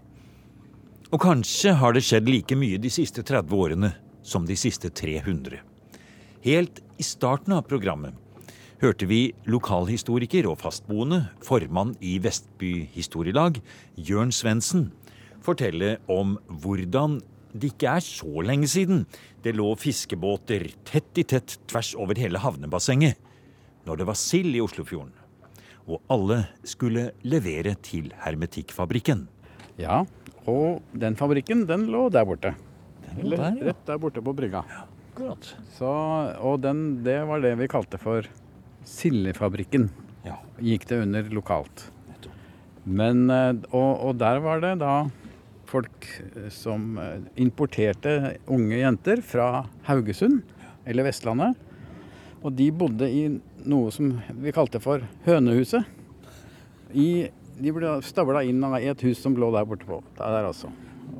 Og 1.07 1.21
kanskje 1.23 1.73
har 1.79 1.95
det 1.95 2.03
skjedd 2.05 2.27
like 2.29 2.55
mye 2.60 2.77
de 2.81 2.91
siste 2.91 3.23
30 3.23 3.55
årene 3.55 3.93
som 4.27 4.45
de 4.45 4.57
siste 4.60 4.91
300. 4.91 5.62
Helt 6.43 6.81
i 6.99 7.05
starten 7.05 7.55
av 7.55 7.65
programmet 7.69 8.13
hørte 8.81 9.07
vi 9.10 9.31
lokalhistoriker 9.49 10.45
og 10.51 10.60
fastboende, 10.62 11.23
formann 11.41 11.95
i 12.03 12.17
Vestby 12.21 12.89
historielag, 12.93 13.57
Jørn 13.97 14.33
Svendsen, 14.36 14.91
fortelle 15.41 15.95
om 16.12 16.36
hvordan 16.62 17.21
det 17.62 17.74
ikke 17.74 17.93
er 17.98 18.04
så 18.06 18.43
lenge 18.46 18.70
siden 18.72 19.06
det 19.46 19.56
lå 19.58 19.70
fiskebåter 19.80 20.70
tett 20.88 21.22
i 21.22 21.26
tett 21.28 21.58
tvers 21.70 21.93
over 21.98 22.20
hele 22.20 22.41
havnebassenget 22.43 23.17
når 23.88 24.02
det 24.02 24.08
var 24.10 24.20
sild 24.20 24.56
i 24.58 24.62
Oslofjorden. 24.63 25.13
Og 25.88 26.02
alle 26.12 26.41
skulle 26.67 27.12
levere 27.24 27.78
til 27.80 28.10
hermetikkfabrikken. 28.26 29.22
Ja, 29.80 30.02
og 30.50 30.82
den 30.91 31.15
fabrikken, 31.15 31.63
den 31.70 31.86
lå 31.93 32.08
der 32.12 32.28
borte. 32.28 32.52
lå 33.22 33.38
der, 33.38 33.56
ja. 33.56 33.70
rett 33.70 33.86
der 33.88 34.02
borte 34.02 34.24
på 34.24 34.34
brygga. 34.36 34.65
Akkurat. 35.13 35.54
Så, 35.78 35.91
og 36.43 36.60
den, 36.65 37.06
det 37.08 37.22
var 37.30 37.39
det 37.41 37.54
vi 37.62 37.70
kalte 37.72 38.00
for 38.02 38.28
sildefabrikken. 38.88 39.88
Ja. 40.28 40.36
Gikk 40.60 40.89
det 40.89 41.00
under 41.06 41.32
lokalt. 41.32 41.88
Men, 42.88 43.30
eh, 43.32 43.54
og, 43.76 44.04
og 44.10 44.20
der 44.20 44.39
var 44.43 44.62
det 44.63 44.78
da 44.84 45.08
folk 45.67 46.08
eh, 46.36 46.47
som 46.53 46.97
eh, 47.01 47.19
importerte 47.43 48.38
unge 48.53 48.80
jenter 48.82 49.21
fra 49.25 49.65
Haugesund 49.89 50.41
eller 50.88 51.08
Vestlandet. 51.10 51.56
Og 52.45 52.53
de 52.56 52.69
bodde 52.71 53.08
i 53.12 53.23
noe 53.67 53.91
som 53.91 54.13
vi 54.39 54.53
kalte 54.56 54.80
for 54.80 55.03
Hønehuset. 55.25 55.84
I, 56.95 57.27
de 57.60 57.73
ble 57.75 57.97
stavla 58.06 58.43
inn 58.47 58.62
i 58.77 58.88
et 58.88 59.01
hus 59.03 59.19
som 59.19 59.36
lå 59.36 59.49
der 59.56 59.65
borte 59.67 59.88
på. 59.89 59.99
Der 60.19 60.45
altså. 60.45 60.69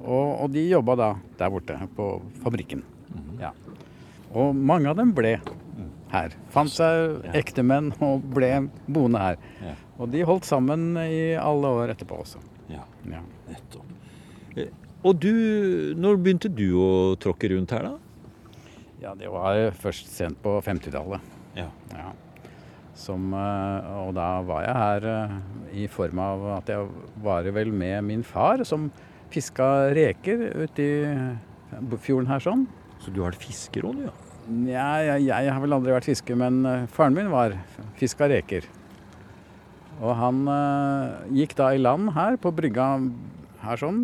Og, 0.03 0.43
og 0.45 0.51
de 0.53 0.63
jobba 0.69 0.95
da 0.99 1.10
der 1.39 1.51
borte 1.51 1.79
på 1.97 2.10
fabrikken. 2.43 2.83
Ja. 3.41 3.51
Og 4.38 4.55
mange 4.55 4.91
av 4.91 4.99
dem 4.99 5.12
ble 5.17 5.38
her. 6.13 6.36
Fant 6.53 6.71
seg 6.71 7.25
ektemenn 7.36 7.91
og 8.03 8.23
ble 8.36 8.51
boende 8.88 9.19
her. 9.23 9.41
Og 9.97 10.12
de 10.13 10.21
holdt 10.27 10.47
sammen 10.47 10.93
i 11.01 11.33
alle 11.41 11.73
år 11.81 11.95
etterpå 11.95 12.21
også. 12.23 12.39
Ja, 12.71 12.86
Ja. 13.10 13.23
nettopp. 13.49 13.87
Og 15.05 15.19
du, 15.21 15.33
når 15.97 16.17
begynte 16.17 16.49
du 16.49 16.71
å 16.81 17.15
tråkke 17.21 17.51
rundt 17.53 17.73
her, 17.75 17.86
da? 17.91 17.95
ja, 19.01 19.13
det 19.17 19.29
var 19.31 19.60
først 19.77 20.10
sent 20.12 20.39
på 20.43 20.57
50-tallet. 20.65 21.36
Ja. 21.57 21.67
Ja. 21.93 22.12
Som, 22.97 23.29
eh, 23.38 23.89
og 24.01 24.15
da 24.17 24.29
var 24.45 24.63
jeg 24.65 24.77
her 24.81 25.07
eh, 25.12 25.36
i 25.83 25.86
form 25.91 26.21
av 26.21 26.47
at 26.57 26.71
jeg 26.73 26.88
var 27.23 27.49
vel 27.53 27.69
med 27.69 28.01
min 28.07 28.23
far, 28.25 28.63
som 28.65 28.89
fiska 29.33 29.91
reker 29.93 30.47
ute 30.63 30.88
i 30.88 31.97
fjorden 32.01 32.29
her 32.31 32.41
sånn. 32.41 32.65
Så 33.03 33.13
du 33.13 33.21
har 33.21 33.29
vært 33.29 33.45
fisker 33.45 33.86
òg, 33.86 34.01
du? 34.01 34.07
Ja. 34.10 34.15
Nja, 34.47 34.89
jeg, 35.03 35.27
jeg 35.27 35.51
har 35.51 35.60
vel 35.60 35.75
aldri 35.75 35.93
vært 35.93 36.10
fisker, 36.10 36.39
men 36.39 36.62
eh, 36.65 36.89
faren 36.89 37.17
min 37.17 37.29
var 37.29 37.53
fiska 37.99 38.31
reker. 38.31 38.65
Og 39.97 40.13
han 40.13 40.43
gikk 41.33 41.55
da 41.57 41.71
i 41.73 41.79
land 41.81 42.12
her 42.13 42.36
på 42.38 42.51
brygga 42.53 42.86
her 43.63 43.79
sånn, 43.81 44.03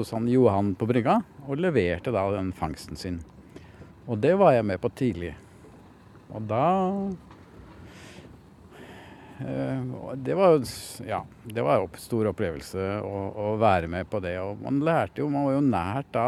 hos 0.00 0.12
han 0.16 0.28
Johan 0.30 0.74
på 0.78 0.88
brygga, 0.88 1.20
og 1.46 1.60
leverte 1.60 2.12
da 2.14 2.24
den 2.34 2.52
fangsten 2.56 2.98
sin. 2.98 3.20
Og 4.10 4.18
det 4.18 4.34
var 4.40 4.56
jeg 4.56 4.66
med 4.66 4.80
på 4.82 4.90
tidlig. 4.96 5.34
Og 6.30 6.46
da 6.50 6.64
eh, 9.42 9.82
Det 10.24 10.36
var 10.38 10.56
ja, 11.06 11.20
det 11.44 11.66
var 11.66 11.84
en 11.84 12.00
stor 12.00 12.30
opplevelse 12.30 12.88
å, 13.04 13.22
å 13.30 13.52
være 13.60 13.90
med 13.90 14.10
på 14.10 14.22
det. 14.24 14.36
Og 14.42 14.62
man 14.64 14.82
lærte 14.86 15.22
jo, 15.22 15.30
man 15.30 15.48
var 15.48 15.58
jo 15.58 15.62
nært 15.68 16.10
da 16.16 16.26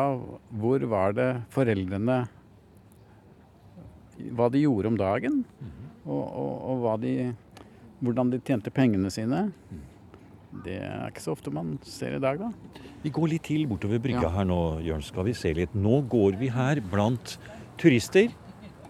hvor 0.63 0.87
var 0.91 1.19
det 1.19 1.31
foreldrene 1.55 2.23
hva 4.31 4.47
de 4.53 4.61
gjorde 4.63 4.93
om 4.93 4.99
dagen, 4.99 5.41
og, 6.05 6.21
og, 6.23 6.53
og 6.71 6.83
hva 6.85 6.93
de, 7.01 7.15
hvordan 8.05 8.31
de 8.31 8.39
tjente 8.45 8.71
pengene 8.75 9.11
sine. 9.11 9.49
Det 10.65 10.77
er 10.85 11.09
ikke 11.09 11.23
så 11.25 11.33
ofte 11.33 11.51
man 11.53 11.79
ser 11.83 12.17
i 12.17 12.21
dag, 12.23 12.39
da. 12.39 12.51
Vi 13.03 13.11
går 13.11 13.29
litt 13.33 13.43
til 13.49 13.65
bortover 13.67 13.99
brygga 13.99 14.23
Ja. 14.23 14.29
her 14.37 14.45
nå, 14.45 14.81
Jørn. 14.85 15.03
Skal 15.03 15.25
vi 15.25 15.33
se 15.33 15.53
litt. 15.55 15.75
Nå 15.75 16.03
går 16.09 16.37
vi 16.39 16.49
her 16.53 16.81
blant 16.81 17.39
turister 17.79 18.29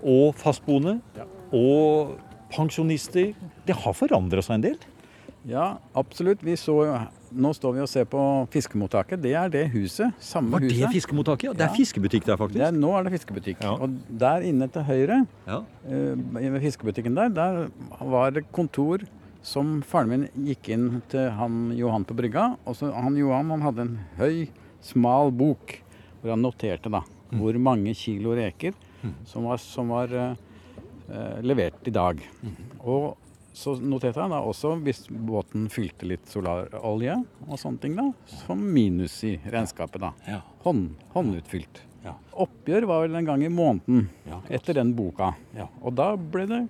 og 0.03 0.35
fastboende 0.35 1.01
Ja. 1.17 1.25
og 1.53 2.19
pensjonister. 2.53 3.35
Det 3.67 3.75
har 3.77 3.93
forandra 3.95 4.43
seg 4.43 4.55
en 4.59 4.61
del. 4.63 4.79
Ja, 5.49 5.79
absolutt. 5.97 6.43
Vi 6.43 6.53
så, 6.55 6.75
nå 7.35 7.51
står 7.55 7.75
vi 7.75 7.81
og 7.81 7.89
ser 7.89 8.05
på 8.05 8.21
fiskemottaket. 8.53 9.21
Det 9.23 9.33
er 9.35 9.49
det 9.49 9.65
huset. 9.73 10.13
Samme 10.21 10.53
Var 10.53 10.61
det 10.61 10.73
huset. 10.77 10.93
fiskemottaket? 10.93 11.45
Ja, 11.45 11.53
det 11.53 11.61
er 11.63 11.71
Ja. 11.71 11.75
fiskebutikk 11.75 12.25
der, 12.25 12.37
faktisk. 12.37 12.61
er, 12.61 12.71
nå 12.71 12.93
er 12.99 13.03
det 13.05 13.13
fiskebutikk. 13.21 13.57
Ja. 13.63 13.73
Og 13.73 13.91
der 14.19 14.41
inne 14.43 14.69
til 14.71 14.83
høyre, 14.83 15.27
Ja. 15.49 15.59
Uh, 15.85 16.15
ved 16.35 16.61
fiskebutikken 16.61 17.15
der, 17.17 17.29
der 17.29 17.71
var 18.01 18.31
det 18.31 18.45
kontor 18.53 18.99
som 19.43 19.81
faren 19.87 20.11
min 20.13 20.47
gikk 20.47 20.69
inn 20.75 20.87
til 21.13 21.31
han 21.39 21.73
Johan 21.77 22.05
på 22.07 22.15
brygga. 22.19 22.53
Og 22.67 22.77
så 22.79 22.93
han 22.95 23.17
Johan 23.19 23.51
han 23.51 23.65
hadde 23.67 23.87
en 23.87 23.97
høy, 24.21 24.47
smal 24.83 25.33
bok 25.35 25.79
hvor 26.23 26.35
han 26.35 26.43
noterte 26.45 26.91
da 26.93 27.03
hvor 27.33 27.57
mange 27.59 27.95
kilo 27.97 28.35
reker 28.37 28.75
som 29.27 29.47
var, 29.49 29.57
som 29.59 29.89
var 29.89 30.11
uh, 30.13 30.35
uh, 31.09 31.39
levert 31.43 31.89
i 31.89 31.95
dag. 31.95 32.21
Og 32.85 33.17
så 33.57 33.75
noterte 33.81 34.21
han 34.21 34.33
da 34.33 34.43
også 34.45 34.75
hvis 34.85 35.07
båten 35.11 35.67
fylte 35.73 36.07
litt 36.09 36.29
solarolje 36.31 37.17
og 37.49 37.57
sånne 37.61 37.83
ting, 37.83 37.97
da, 37.99 38.07
som 38.45 38.61
minus 38.73 39.17
i 39.29 39.35
regnskapet. 39.45 40.01
da. 40.05 40.13
Ja. 40.29 40.39
Hånd, 40.65 40.93
håndutfylt. 41.17 41.83
Ja. 42.05 42.15
Oppgjør 42.45 42.87
var 42.91 43.05
vel 43.07 43.19
en 43.21 43.29
gang 43.29 43.45
i 43.47 43.51
måneden 43.53 44.09
Ja. 44.29 44.41
etter 44.51 44.75
den 44.75 44.95
boka. 44.99 45.33
Ja. 45.57 45.69
Og 45.83 45.95
da 45.97 46.13
ble 46.17 46.47
det 46.51 46.63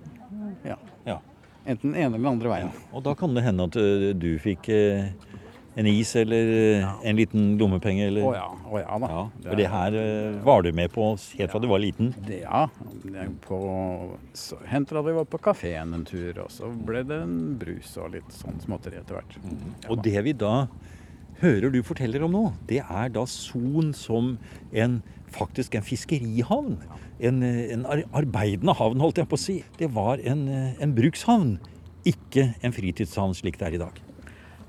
ja, 0.64 0.78
Ja. 1.06 1.18
Enten 1.66 1.92
den 1.92 1.98
ene 1.98 2.14
eller 2.14 2.22
den 2.22 2.32
andre 2.32 2.52
veien. 2.52 2.72
Og 2.92 3.04
da 3.06 3.14
kan 3.18 3.36
det 3.36 3.44
hende 3.46 3.68
at 3.70 3.78
du 4.18 4.30
fikk 4.42 4.68
eh, 4.72 5.12
en 5.74 5.88
is 5.88 6.10
eller 6.16 6.50
ja. 6.82 6.90
en 7.02 7.16
liten 7.16 7.46
lommepenge, 7.60 8.06
eller 8.10 8.26
Å 8.28 8.32
ja, 8.36 8.48
å 8.68 8.80
ja 8.82 8.98
da. 9.00 9.10
Ja, 9.12 9.22
for 9.46 9.60
det 9.60 9.68
her 9.72 9.96
var 10.44 10.66
du 10.66 10.70
med 10.76 10.92
på 10.92 11.06
helt 11.38 11.54
fra 11.54 11.62
du 11.62 11.68
var 11.70 11.80
liten. 11.80 12.12
Det, 12.26 12.42
ja. 12.44 12.66
På, 13.46 13.60
så 14.36 14.58
hendte 14.68 14.96
det 14.96 15.00
at 15.00 15.08
vi 15.08 15.16
var 15.16 15.30
på 15.32 15.40
kafeen 15.48 15.96
en 15.96 16.04
tur, 16.08 16.42
og 16.44 16.52
så 16.52 16.68
ble 16.68 17.04
det 17.08 17.22
en 17.24 17.38
brus 17.60 17.94
og 18.02 18.12
litt 18.18 18.36
sånn 18.36 18.60
småtteri 18.64 19.00
etter 19.00 19.20
hvert. 19.20 19.38
Mm. 19.40 19.64
Og 19.88 20.04
det 20.04 20.26
vi 20.28 20.36
da 20.36 20.54
hører 21.42 21.72
du 21.74 21.80
forteller 21.86 22.22
om 22.26 22.36
nå, 22.36 22.44
det 22.68 22.82
er 22.84 23.08
da 23.14 23.24
Son 23.26 23.94
som 23.96 24.36
en 24.70 25.00
faktisk 25.34 25.76
en 25.78 25.86
fiskerihavn. 25.86 26.78
En, 27.22 27.42
en 27.42 27.84
arbeidende 27.86 28.74
havn, 28.78 29.02
holdt 29.02 29.20
jeg 29.22 29.30
på 29.30 29.38
å 29.38 29.42
si. 29.42 29.58
Det 29.78 29.90
var 29.94 30.22
en, 30.26 30.46
en 30.82 30.96
brukshavn, 30.96 31.56
ikke 32.08 32.48
en 32.64 32.74
fritidshavn 32.74 33.36
slik 33.38 33.60
det 33.60 33.68
er 33.68 33.78
i 33.78 33.82
dag. 33.84 34.02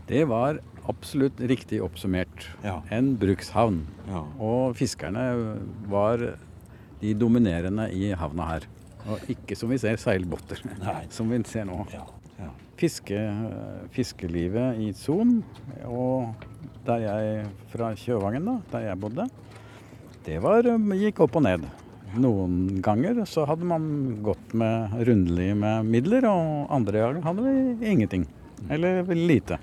Det 0.10 0.24
var 0.30 0.60
absolutt 0.90 1.40
riktig 1.40 1.80
oppsummert. 1.84 2.50
Ja. 2.64 2.82
En 2.94 3.14
brukshavn. 3.20 3.84
Ja. 4.10 4.24
Og 4.38 4.76
fiskerne 4.78 5.26
var 5.92 6.26
de 7.04 7.14
dominerende 7.18 7.90
i 7.96 8.12
havna 8.18 8.50
her. 8.52 8.68
Og 9.04 9.32
ikke 9.32 9.56
som 9.60 9.72
vi 9.72 9.80
ser 9.82 10.00
seilbåter, 10.00 10.62
som 11.16 11.32
vi 11.32 11.42
ser 11.48 11.68
nå. 11.70 11.84
Ja. 11.94 12.06
Fiske, 12.80 13.20
fiskelivet 13.96 14.80
i 14.82 14.90
Son, 14.98 15.38
og 15.88 16.34
der 16.88 17.04
jeg 17.06 17.44
fra 17.72 17.92
Kjøvangen, 17.96 18.48
da, 18.50 18.56
der 18.74 18.88
jeg 18.90 19.00
bodde, 19.00 19.28
det 20.26 20.40
var, 20.44 20.68
gikk 21.00 21.24
opp 21.26 21.38
og 21.40 21.46
ned. 21.46 21.66
Noen 22.14 22.82
ganger 22.86 23.24
så 23.26 23.46
hadde 23.50 23.66
man 23.66 23.86
gått 24.26 24.54
med 24.58 24.94
rundelig 25.08 25.54
med 25.58 25.88
midler, 25.90 26.28
og 26.30 26.74
andre 26.74 27.02
ganger 27.02 27.26
hadde 27.26 27.46
vi 27.48 27.94
ingenting. 27.94 28.28
Eller 28.72 29.02
lite. 29.18 29.58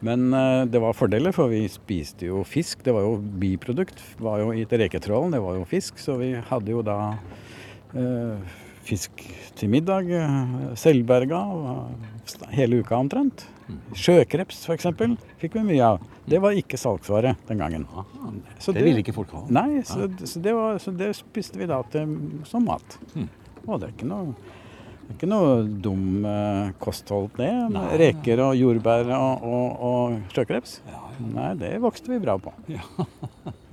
Men 0.00 0.32
eh, 0.34 0.62
det 0.70 0.80
var 0.82 0.96
fordeler, 0.96 1.34
for 1.34 1.50
vi 1.52 1.64
spiste 1.70 2.30
jo 2.30 2.44
fisk. 2.46 2.84
Det 2.86 2.94
var 2.94 3.04
jo 3.04 3.18
biprodukt. 3.18 4.00
Var 4.22 4.44
jo 4.44 4.54
i 4.54 4.64
reketrålen, 4.64 5.34
det 5.34 5.42
var 5.44 5.58
jo 5.58 5.66
fisk, 5.68 5.98
så 6.00 6.16
vi 6.20 6.32
hadde 6.50 6.72
jo 6.72 6.82
da 6.86 6.98
eh, 7.98 8.56
fisk 8.88 9.24
til 9.58 9.72
middag. 9.74 10.08
eh, 10.08 10.56
Selvberga 10.78 11.42
eh, 11.74 12.50
hele 12.56 12.80
uka 12.82 12.96
omtrent. 12.96 13.44
Sjøkreps 13.98 14.62
f.eks. 14.68 14.86
fikk 15.40 15.58
vi 15.58 15.64
mye 15.72 15.88
av. 15.94 16.04
Det 16.28 16.40
var 16.42 16.56
ikke 16.56 16.78
salgsvare 16.80 17.34
den 17.48 17.60
gangen. 17.60 17.86
Så 18.60 18.72
Det 18.76 18.84
ville 18.84 19.02
ikke 19.02 19.14
folk 19.16 19.32
ha. 19.36 19.42
Nei, 19.52 19.82
så, 19.86 20.08
så, 20.24 20.40
det 20.44 20.54
var, 20.56 20.78
så 20.82 20.92
det 20.96 21.10
spiste 21.16 21.60
vi 21.60 21.68
da 21.68 21.80
til, 21.92 22.14
som 22.48 22.64
mat. 22.68 22.98
Mm. 23.14 23.28
Og 23.66 23.80
det 23.80 23.90
er 23.90 23.94
ikke 23.94 24.08
noe, 24.08 24.34
det 25.02 25.12
er 25.12 25.16
ikke 25.16 25.30
noe 25.30 25.54
dum 25.84 26.26
eh, 26.28 26.72
kosthold, 26.80 27.30
det. 27.36 27.52
Nei. 27.74 27.86
Reker 28.04 28.44
og 28.46 28.56
jordbær 28.60 29.12
og, 29.18 29.48
og, 29.48 29.86
og 29.90 30.34
sjøkreps. 30.36 30.80
Ja, 30.88 31.04
Nei, 31.18 31.52
det 31.60 31.74
vokste 31.82 32.12
vi 32.12 32.20
bra 32.22 32.38
på. 32.40 32.52
Ja, 32.70 32.84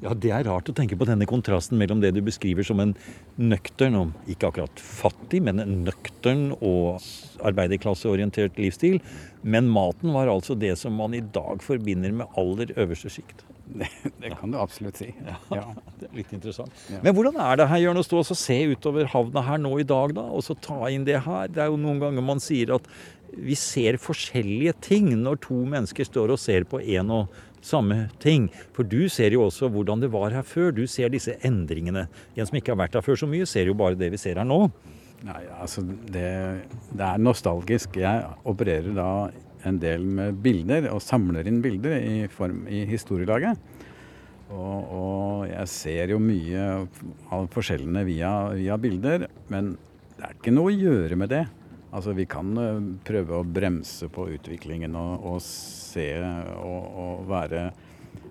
Det 0.00 0.30
er 0.32 0.46
rart 0.48 0.68
å 0.70 0.74
tenke 0.76 0.96
på 0.96 1.04
denne 1.04 1.26
kontrasten 1.28 1.76
mellom 1.80 2.00
det 2.00 2.14
du 2.16 2.22
beskriver 2.24 2.64
som 2.64 2.80
en 2.80 2.94
nøktern, 3.36 3.98
og 3.98 4.30
ikke 4.32 4.48
akkurat 4.48 4.80
fattig, 4.80 5.42
men 5.44 5.60
en 5.60 5.82
nøktern 5.84 6.54
og 6.56 7.04
arbeiderklasseorientert 7.44 8.56
livsstil. 8.60 9.00
Men 9.44 9.68
maten 9.72 10.14
var 10.16 10.32
altså 10.32 10.56
det 10.56 10.72
som 10.80 10.96
man 10.96 11.16
i 11.16 11.20
dag 11.20 11.60
forbinder 11.64 12.16
med 12.16 12.40
aller 12.40 12.72
øverste 12.80 13.12
sjikt. 13.12 13.44
Det, 13.70 13.86
det, 14.18 14.32
kan 14.34 14.50
du 14.50 14.58
absolutt 14.58 14.98
si. 14.98 15.12
Ja. 15.22 15.36
Det 16.00 16.08
er 16.08 16.16
litt 16.16 16.32
interessant. 16.34 16.74
Ja. 16.90 16.98
Men 17.04 17.14
hvordan 17.14 17.36
er 17.44 17.60
det 17.60 17.68
her, 17.70 17.82
Jørn, 17.84 18.00
å 18.00 18.06
stå 18.06 18.22
og 18.24 18.38
se 18.38 18.56
utover 18.72 19.06
havna 19.12 19.44
her 19.46 19.60
nå 19.60 19.76
i 19.82 19.86
dag, 19.86 20.14
da? 20.16 20.24
Og 20.32 20.42
så 20.46 20.56
ta 20.58 20.88
inn 20.90 21.04
det 21.06 21.20
her? 21.26 21.52
Det 21.52 21.62
er 21.62 21.68
jo 21.70 21.78
noen 21.78 22.00
ganger 22.02 22.24
man 22.24 22.40
sier 22.42 22.72
at 22.78 22.88
vi 23.30 23.54
ser 23.54 24.00
forskjellige 24.00 24.74
ting 24.82 25.12
når 25.20 25.38
to 25.44 25.60
mennesker 25.68 26.08
står 26.08 26.32
og 26.34 26.40
ser 26.42 26.66
på 26.66 26.80
én 26.82 27.12
og 27.14 27.30
samme 27.64 28.08
ting. 28.22 28.48
For 28.76 28.86
du 28.86 29.08
ser 29.12 29.34
jo 29.36 29.44
også 29.46 29.70
hvordan 29.72 30.02
det 30.04 30.12
var 30.12 30.34
her 30.34 30.46
før. 30.46 30.72
Du 30.74 30.86
ser 30.90 31.12
disse 31.12 31.36
endringene. 31.46 32.06
En 32.36 32.48
som 32.48 32.58
ikke 32.58 32.74
har 32.74 32.82
vært 32.82 32.98
her 32.98 33.04
før 33.04 33.20
så 33.22 33.28
mye, 33.30 33.48
ser 33.48 33.70
jo 33.70 33.76
bare 33.78 33.98
det 33.98 34.12
vi 34.14 34.20
ser 34.20 34.40
her 34.40 34.48
nå. 34.48 34.64
Nei, 35.26 35.42
altså 35.60 35.84
det, 35.84 36.30
det 36.96 37.04
er 37.04 37.20
nostalgisk. 37.20 37.98
Jeg 38.00 38.24
opererer 38.48 38.94
da 38.96 39.10
en 39.68 39.76
del 39.80 40.06
med 40.08 40.40
bilder, 40.40 40.88
og 40.94 41.02
samler 41.04 41.48
inn 41.48 41.60
bilder 41.64 41.98
i, 42.00 42.24
form, 42.32 42.64
i 42.72 42.86
historielaget. 42.88 43.60
Og, 44.50 44.78
og, 44.90 45.44
jeg 45.46 45.70
ser 45.70 46.14
jo 46.14 46.18
mye 46.22 46.64
av 47.30 47.46
forskjellene 47.54 48.02
via, 48.08 48.32
via 48.56 48.78
bilder, 48.80 49.28
men 49.52 49.74
det 50.16 50.26
er 50.26 50.36
ikke 50.36 50.54
noe 50.54 50.72
å 50.72 50.80
gjøre 50.80 51.18
med 51.20 51.30
det. 51.30 51.44
Altså 51.90 52.14
Vi 52.14 52.26
kan 52.30 52.52
eh, 52.60 52.82
prøve 53.06 53.40
å 53.40 53.46
bremse 53.46 54.08
på 54.12 54.28
utviklingen 54.36 54.94
og, 54.98 55.24
og 55.26 55.40
se 55.44 56.12
og, 56.22 56.84
og, 56.86 57.24
være 57.30 57.70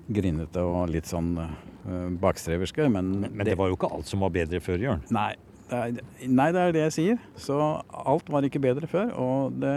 grinete 0.10 0.64
og 0.66 0.90
litt 0.90 1.06
sånn 1.06 1.36
uh, 1.38 2.08
bakstreverske, 2.18 2.88
men, 2.90 3.12
men, 3.20 3.28
men 3.30 3.44
det, 3.44 3.52
det, 3.52 3.60
var 3.60 3.70
jo 3.70 3.78
ikke 3.78 3.92
alt 3.94 4.10
som 4.10 4.24
var 4.26 4.32
bedre 4.34 4.58
før, 4.64 4.82
Jørn? 4.82 5.04
Nei 5.14 5.36
det, 5.70 5.78
er, 5.78 6.30
nei, 6.34 6.50
det 6.56 6.62
er 6.62 6.74
det 6.74 6.84
jeg 6.88 6.96
sier. 6.96 7.20
Så 7.38 7.56
alt 7.90 8.30
var 8.34 8.46
ikke 8.46 8.62
bedre 8.64 8.90
før. 8.90 9.12
Og 9.22 9.60
det, 9.62 9.76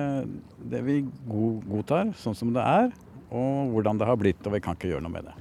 det 0.72 0.80
vi 0.86 1.02
godtar 1.68 2.14
sånn 2.16 2.36
som 2.38 2.52
det 2.56 2.64
er, 2.64 2.92
og 3.28 3.74
hvordan 3.74 4.00
det 4.00 4.08
har 4.08 4.16
blitt. 4.20 4.40
Og 4.46 4.56
vi 4.56 4.62
kan 4.64 4.78
ikke 4.78 4.94
gjøre 4.94 5.04
noe 5.04 5.12
med 5.12 5.28
det. 5.28 5.36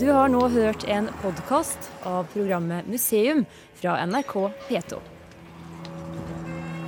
Du 0.00 0.08
har 0.10 0.28
nå 0.28 0.42
hørt 0.50 0.84
en 0.90 1.08
podkast 1.22 1.90
av 2.04 2.26
programmet 2.34 2.88
Museum 2.90 3.44
fra 3.78 4.00
NRK 4.04 4.36
P2. 4.68 5.13